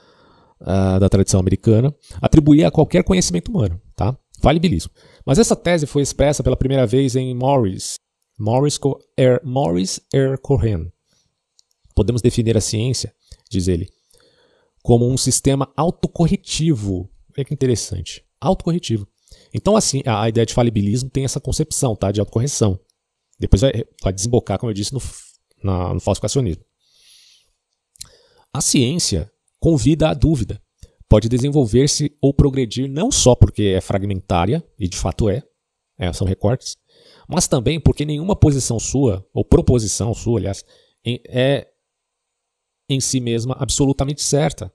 [0.60, 4.16] uh, da tradição americana, atribuía a qualquer conhecimento humano, tá?
[4.40, 4.92] Falibilismo.
[5.26, 7.96] Mas essa tese foi expressa pela primeira vez em Morris,
[8.38, 8.78] Morris,
[9.16, 10.38] er, Morris R.
[10.38, 10.92] Cohen.
[11.94, 13.12] Podemos definir a ciência,
[13.50, 13.88] diz ele,
[14.82, 17.10] como um sistema autocorretivo.
[17.36, 18.24] Olha que interessante.
[18.40, 19.08] Autocorretivo.
[19.52, 22.78] Então, assim, a ideia de falibilismo tem essa concepção tá, de autocorreção.
[23.38, 25.00] Depois vai, vai desembocar, como eu disse, no,
[25.62, 26.64] na, no falsificacionismo.
[28.52, 29.30] A ciência
[29.60, 30.60] convida à dúvida.
[31.08, 35.42] Pode desenvolver-se ou progredir não só porque é fragmentária, e de fato é,
[35.98, 36.76] é, são recortes,
[37.28, 40.64] mas também porque nenhuma posição sua, ou proposição sua, aliás,
[41.04, 41.66] é
[42.88, 44.72] em si mesma absolutamente certa.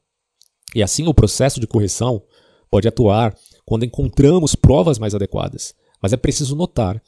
[0.76, 2.24] E assim o processo de correção
[2.70, 5.74] pode atuar quando encontramos provas mais adequadas.
[6.02, 7.02] Mas é preciso notar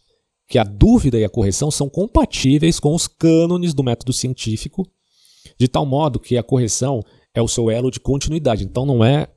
[0.48, 4.88] que a dúvida e a correção são compatíveis com os cânones do método científico,
[5.58, 7.02] de tal modo que a correção
[7.36, 8.64] é o seu elo de continuidade.
[8.64, 9.28] Então não é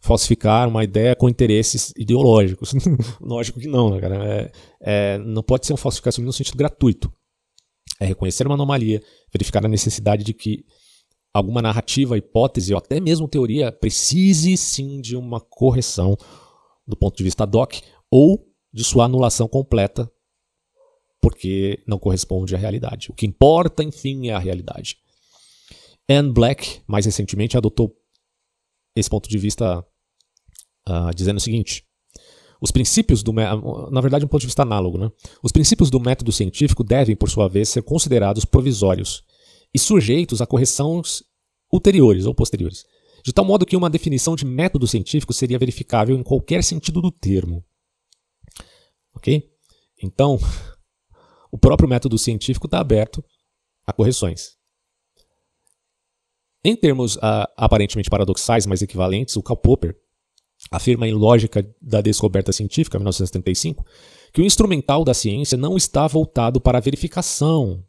[0.00, 2.72] falsificar uma ideia com interesses ideológicos.
[3.20, 4.24] Lógico que não, né, cara?
[4.24, 7.12] É, é, não pode ser um falsificação no sentido gratuito.
[8.00, 10.64] É reconhecer uma anomalia, verificar a necessidade de que
[11.32, 16.16] alguma narrativa, hipótese ou até mesmo teoria precise sim de uma correção
[16.86, 17.74] do ponto de vista doc
[18.10, 20.10] ou de sua anulação completa
[21.20, 23.10] porque não corresponde à realidade.
[23.10, 24.96] O que importa, enfim, é a realidade.
[26.10, 27.96] Anne Black, mais recentemente, adotou
[28.96, 29.78] esse ponto de vista
[30.88, 31.84] uh, dizendo o seguinte:
[32.60, 35.08] os princípios do na verdade, um ponto de vista análogo, né?
[35.40, 39.22] Os princípios do método científico devem, por sua vez, ser considerados provisórios
[39.72, 41.22] e sujeitos a correções
[41.72, 42.84] ulteriores ou posteriores,
[43.24, 47.12] de tal modo que uma definição de método científico seria verificável em qualquer sentido do
[47.12, 47.64] termo.
[49.14, 49.48] Ok?
[50.02, 50.40] Então,
[51.52, 53.24] o próprio método científico está aberto
[53.86, 54.59] a correções.
[56.62, 59.96] Em termos uh, aparentemente paradoxais, mas equivalentes, o Karl Popper
[60.70, 63.84] afirma em Lógica da Descoberta Científica, 1975,
[64.32, 67.82] que o instrumental da ciência não está voltado para a verificação,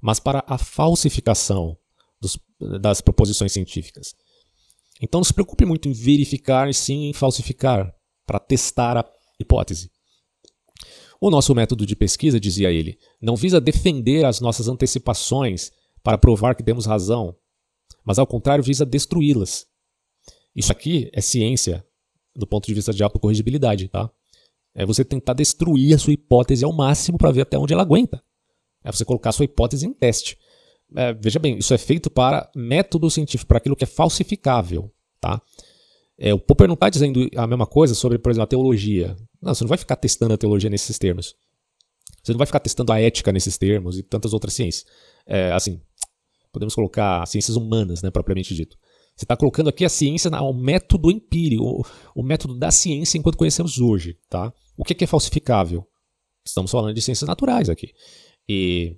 [0.00, 1.76] mas para a falsificação
[2.20, 2.38] dos,
[2.80, 4.14] das proposições científicas.
[5.00, 7.92] Então não se preocupe muito em verificar, sim em falsificar,
[8.26, 9.04] para testar a
[9.38, 9.90] hipótese.
[11.20, 15.70] O nosso método de pesquisa, dizia ele, não visa defender as nossas antecipações
[16.02, 17.34] para provar que temos razão,
[18.04, 19.66] mas ao contrário visa destruí-las.
[20.54, 21.84] Isso aqui é ciência
[22.34, 24.10] do ponto de vista de autocorrigibilidade, tá?
[24.74, 28.22] É você tentar destruir a sua hipótese ao máximo para ver até onde ela aguenta.
[28.84, 30.38] É você colocar a sua hipótese em teste.
[30.94, 35.40] É, veja bem, isso é feito para método científico, para aquilo que é falsificável, tá?
[36.18, 39.16] É, o Popper não está dizendo a mesma coisa sobre, por exemplo, a teologia.
[39.40, 41.34] Não, você não vai ficar testando a teologia nesses termos.
[42.22, 44.86] Você não vai ficar testando a ética nesses termos e tantas outras ciências.
[45.26, 45.80] É, assim,
[46.56, 48.78] podemos colocar ciências humanas, né, propriamente dito.
[49.14, 51.84] Você está colocando aqui a ciência ao método empírico, o,
[52.14, 54.18] o, método da ciência enquanto conhecemos hoje.
[54.30, 54.50] Tá?
[54.74, 55.86] O que é, que é falsificável?
[56.46, 57.92] Estamos falando de ciências naturais aqui.
[58.48, 58.96] E.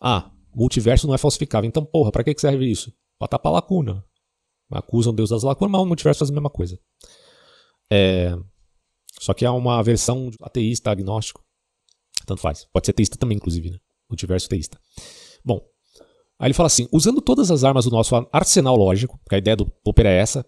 [0.00, 1.68] Ah, multiverso não é falsificável.
[1.68, 2.90] Então, porra, para que, que serve isso?
[3.18, 4.02] Para tapar lacuna.
[4.70, 6.78] Acusam Deus das lacunas, mas o multiverso faz a mesma coisa.
[7.92, 8.34] É,
[9.20, 11.44] só que há uma versão ateísta, agnóstico.
[12.26, 12.66] Tanto faz.
[12.72, 13.78] Pode ser teísta também, inclusive, né?
[14.08, 14.78] Multiverso teísta.
[15.44, 15.60] Bom,
[16.38, 19.56] Aí ele fala assim: usando todas as armas do nosso arsenal lógico, que a ideia
[19.56, 20.44] do Popper é essa,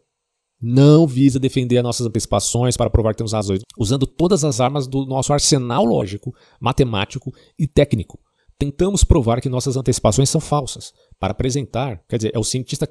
[0.60, 3.60] não visa defender as nossas antecipações para provar que temos razões.
[3.78, 8.18] Usando todas as armas do nosso arsenal lógico, matemático e técnico,
[8.58, 10.92] tentamos provar que nossas antecipações são falsas.
[11.18, 12.88] Para apresentar, quer dizer, é o cientista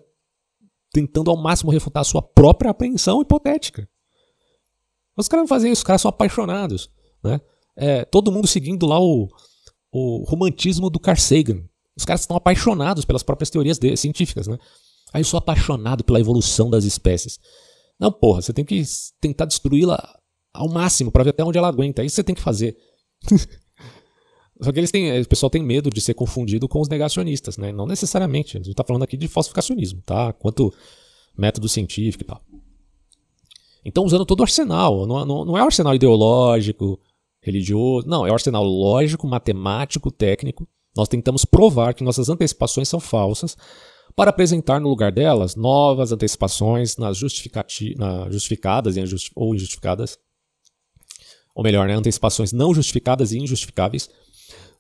[0.93, 3.87] tentando ao máximo refutar a sua própria apreensão hipotética.
[5.17, 6.89] Os caras não fazem isso, os caras são apaixonados.
[7.23, 7.41] Né?
[7.75, 9.27] É, todo mundo seguindo lá o,
[9.91, 11.63] o romantismo do Carl Sagan.
[11.97, 14.57] Os caras estão apaixonados pelas próprias teorias de, científicas, né?
[15.11, 17.39] Aí eu sou apaixonado pela evolução das espécies.
[17.99, 18.83] Não, porra, você tem que
[19.19, 20.19] tentar destruí-la
[20.53, 22.03] ao máximo para ver até onde ela aguenta.
[22.03, 22.77] É isso você tem que fazer.
[24.61, 27.71] Só que eles têm, o pessoal tem medo de ser confundido com os negacionistas, né?
[27.71, 28.57] Não necessariamente.
[28.57, 30.33] A gente está falando aqui de falsificacionismo, tá?
[30.33, 30.71] Quanto
[31.35, 32.41] método científico e tal.
[33.83, 35.05] Então, usando todo o arsenal.
[35.07, 36.99] Não, não, não é arsenal ideológico,
[37.41, 38.07] religioso.
[38.07, 40.67] Não, é arsenal lógico, matemático, técnico
[40.97, 43.55] nós tentamos provar que nossas antecipações são falsas.
[44.15, 47.17] Para apresentar no lugar delas novas antecipações nas
[47.97, 48.95] na justificadas
[49.35, 50.17] ou injustificadas,
[51.55, 54.09] ou melhor, né, antecipações não justificadas e injustificáveis,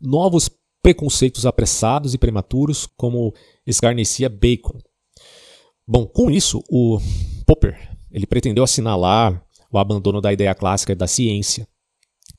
[0.01, 0.49] novos
[0.81, 3.33] preconceitos apressados e prematuros, como
[3.65, 4.79] escarnecia Bacon.
[5.87, 6.99] Bom, com isso, o
[7.45, 11.67] Popper ele pretendeu assinalar o abandono da ideia clássica da ciência,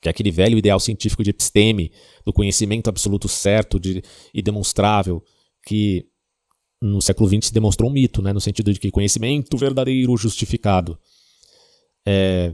[0.01, 1.91] que é aquele velho ideal científico de episteme,
[2.25, 4.01] do conhecimento absoluto certo de,
[4.33, 5.23] e demonstrável,
[5.65, 6.07] que
[6.81, 10.97] no século XX se demonstrou um mito, né, no sentido de que conhecimento verdadeiro justificado.
[12.05, 12.53] É...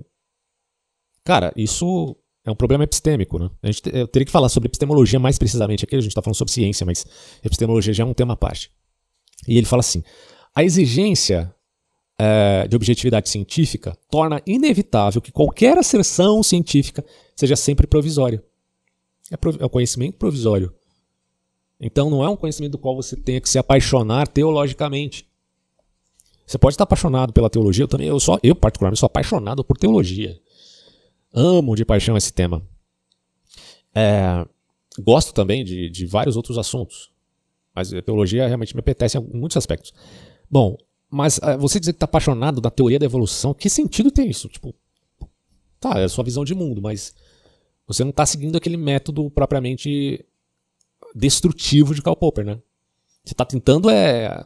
[1.24, 3.40] Cara, isso é um problema epistêmico.
[3.40, 3.50] Né?
[3.62, 6.38] A gente eu teria que falar sobre epistemologia mais precisamente aqui, a gente está falando
[6.38, 7.06] sobre ciência, mas
[7.44, 8.72] epistemologia já é um tema à parte.
[9.48, 10.04] E ele fala assim:
[10.56, 11.55] a exigência
[12.18, 17.04] é, de objetividade científica torna inevitável que qualquer asserção científica
[17.36, 18.44] seja sempre provisória.
[19.32, 20.74] É, prov é um conhecimento provisório.
[21.80, 25.28] Então não é um conhecimento do qual você tenha que se apaixonar teologicamente.
[26.48, 29.78] Você pode estar apaixonado pela teologia, eu também, eu só, eu particularmente sou apaixonado por
[29.78, 30.40] teologia.
[31.34, 32.62] Amo de paixão esse tema.
[33.94, 34.46] É,
[35.00, 37.12] gosto também de, de vários outros assuntos,
[37.74, 39.92] mas a teologia realmente me apetece em muitos aspectos.
[40.50, 40.78] Bom,
[41.16, 44.50] mas uh, você dizer que está apaixonado da teoria da evolução, que sentido tem isso?
[44.50, 44.76] Tipo,
[45.80, 47.16] tá, é a sua visão de mundo, mas
[47.88, 50.26] você não está seguindo aquele método propriamente
[51.16, 52.60] destrutivo de Karl Popper, né?
[53.24, 54.46] Você está tentando é,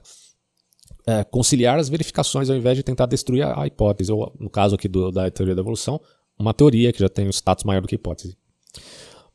[1.08, 4.76] é, conciliar as verificações ao invés de tentar destruir a, a hipótese, ou no caso
[4.76, 6.00] aqui do, da teoria da evolução,
[6.38, 8.38] uma teoria que já tem um status maior do que a hipótese.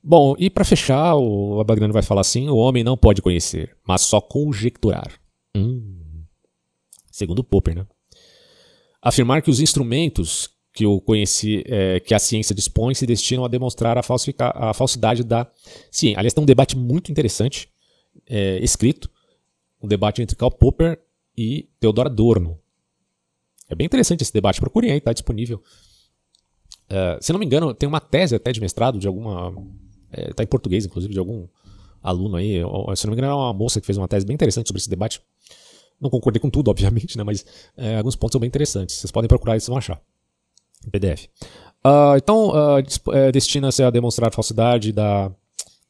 [0.01, 4.03] Bom, e para fechar, o Abagrano vai falar assim: o homem não pode conhecer, mas
[4.03, 5.11] só conjecturar.
[5.57, 5.94] Hum
[7.15, 7.77] segundo Popper.
[7.77, 7.87] Né?
[9.01, 13.97] Afirmar que os instrumentos que, conheci, é, que a ciência dispõe se destinam a demonstrar
[13.97, 15.49] a, a falsidade da
[15.91, 16.19] ciência.
[16.19, 17.69] Aliás, tem um debate muito interessante
[18.27, 19.09] é, escrito,
[19.81, 21.01] um debate entre Karl Popper
[21.37, 22.59] e Theodor Adorno.
[23.69, 24.61] É bem interessante esse debate.
[24.61, 25.63] Procurem aí, está disponível.
[26.91, 29.55] Uh, se não me engano, tem uma tese até de mestrado de alguma.
[30.13, 31.49] Está é, em português, inclusive, de algum
[32.03, 32.61] aluno aí.
[32.95, 34.91] Se não me engano, é uma moça que fez uma tese bem interessante sobre esse
[34.91, 35.21] debate.
[36.01, 37.25] Não concordei com tudo, obviamente, né?
[37.25, 37.45] Mas
[37.77, 38.97] é, alguns pontos são bem interessantes.
[38.97, 40.01] Vocês podem procurar e vocês vão achar.
[40.87, 41.29] Em PDF.
[41.85, 45.31] Uh, então, uh, destina-se a demonstrar a falsidade da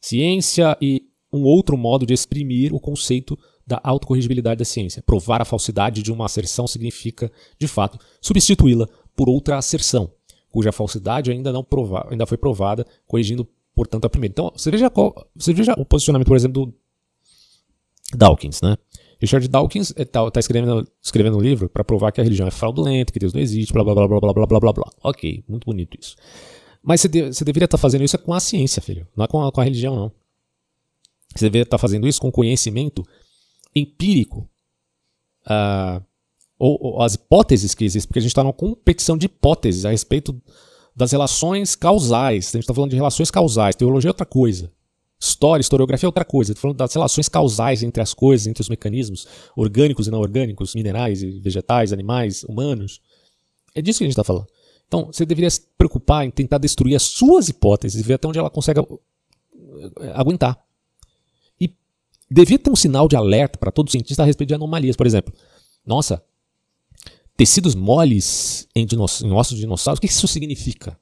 [0.01, 5.01] ciência e um outro modo de exprimir o conceito da autocorrigibilidade da ciência.
[5.01, 10.11] Provar a falsidade de uma asserção significa, de fato, substituí-la por outra asserção,
[10.49, 14.31] cuja falsidade ainda não prova ainda foi provada, corrigindo, portanto, a primeira.
[14.31, 16.73] Então, você veja, qual, você veja o posicionamento, por exemplo, do
[18.15, 18.77] Dawkins, né?
[19.25, 23.11] Richard Dawkins está tá escrevendo, escrevendo um livro para provar que a religião é fraudulenta,
[23.11, 24.91] que Deus não existe, blá blá blá blá blá blá blá blá blá.
[25.03, 26.15] Ok, muito bonito isso.
[26.83, 29.07] Mas você, de, você deveria estar tá fazendo isso com a ciência, filho.
[29.15, 30.11] Não é com a, com a religião, não.
[31.35, 33.03] Você deveria estar tá fazendo isso com conhecimento
[33.75, 34.47] empírico.
[35.47, 36.03] Uh,
[36.57, 39.89] ou, ou, as hipóteses que existem, porque a gente está numa competição de hipóteses a
[39.89, 40.39] respeito
[40.95, 42.47] das relações causais.
[42.47, 43.75] A gente está falando de relações causais.
[43.75, 44.71] Teologia é outra coisa.
[45.19, 46.51] História, historiografia é outra coisa.
[46.51, 50.75] Estou falando das relações causais entre as coisas, entre os mecanismos orgânicos e não orgânicos,
[50.75, 53.01] minerais e vegetais, animais, humanos.
[53.73, 54.47] É disso que a gente está falando.
[54.87, 58.39] Então, você deveria se preocupar em tentar destruir as suas hipóteses e ver até onde
[58.39, 60.59] ela consegue eh, aguentar.
[61.59, 61.73] E
[62.29, 64.95] devia ter um sinal de alerta para todo cientista a respeito de anomalias.
[64.95, 65.33] Por exemplo,
[65.85, 66.23] nossa,
[67.35, 70.99] tecidos moles em, em ossos de dinossauros, o que isso significa?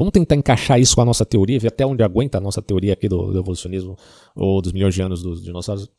[0.00, 2.94] Vamos tentar encaixar isso com a nossa teoria, ver até onde aguenta a nossa teoria
[2.94, 3.98] aqui do, do evolucionismo
[4.34, 5.90] ou dos milhões de anos dos dinossauros.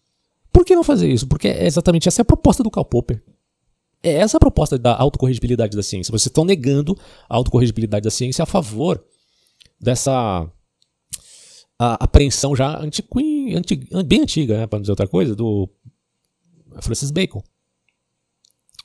[0.51, 1.27] Por que não fazer isso?
[1.27, 3.23] Porque é exatamente essa é a proposta do Karl Popper.
[4.01, 6.11] É essa a proposta da autocorrigibilidade da ciência.
[6.11, 6.97] Vocês estão negando
[7.29, 9.05] a autocorrigibilidade da ciência a favor
[9.79, 10.51] dessa
[11.77, 13.53] a apreensão já antiqui,
[14.03, 15.69] bem antiga, né, para não dizer outra coisa, do
[16.79, 17.43] Francis Bacon.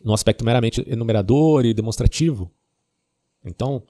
[0.05, 2.51] No aspecto meramente enumerador e demonstrativo.
[3.43, 3.83] Então,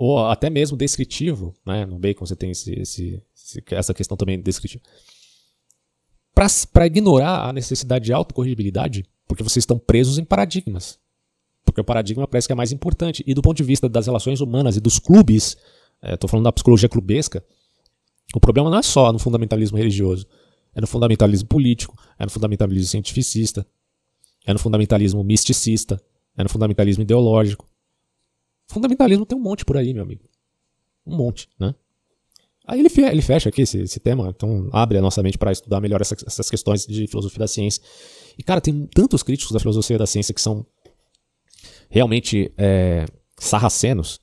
[0.00, 1.84] ou até mesmo descritivo, né?
[1.84, 3.22] no Bacon você tem esse, esse,
[3.66, 4.82] essa questão também descritiva,
[6.72, 10.98] para ignorar a necessidade de autocorrigibilidade, porque vocês estão presos em paradigmas.
[11.66, 13.22] Porque o paradigma parece que é mais importante.
[13.26, 15.58] E do ponto de vista das relações humanas e dos clubes,
[16.02, 17.44] estou é, falando da psicologia clubesca,
[18.34, 20.26] o problema não é só no fundamentalismo religioso,
[20.74, 23.66] é no fundamentalismo político, é no fundamentalismo cientificista,
[24.46, 26.02] é no fundamentalismo misticista,
[26.38, 27.68] é no fundamentalismo ideológico.
[28.70, 30.22] Fundamentalismo tem um monte por aí, meu amigo.
[31.04, 31.74] Um monte, né?
[32.64, 35.80] Aí ele, ele fecha aqui esse, esse tema, então abre a nossa mente para estudar
[35.80, 37.82] melhor essa, essas questões de filosofia da ciência.
[38.38, 40.64] E, cara, tem tantos críticos da filosofia da ciência que são
[41.88, 43.06] realmente é,
[43.36, 44.20] sarracenos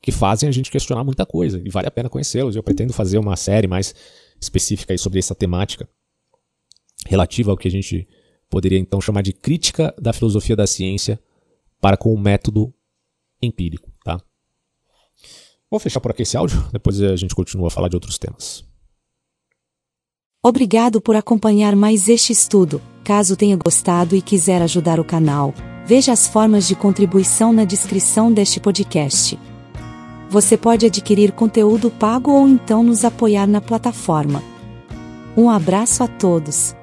[0.00, 1.60] que fazem a gente questionar muita coisa.
[1.64, 2.54] E vale a pena conhecê-los.
[2.54, 3.92] Eu pretendo fazer uma série mais
[4.40, 5.88] específica aí sobre essa temática
[7.06, 8.06] relativa ao que a gente
[8.48, 11.18] poderia então chamar de crítica da filosofia da ciência
[11.80, 12.72] para com o método
[13.42, 14.20] empírico, tá?
[15.70, 18.64] Vou fechar por aqui esse áudio, depois a gente continua a falar de outros temas.
[20.42, 22.80] Obrigado por acompanhar mais este estudo.
[23.04, 25.54] Caso tenha gostado e quiser ajudar o canal,
[25.86, 29.38] veja as formas de contribuição na descrição deste podcast.
[30.30, 34.42] Você pode adquirir conteúdo pago ou então nos apoiar na plataforma.
[35.36, 36.74] Um abraço a todos.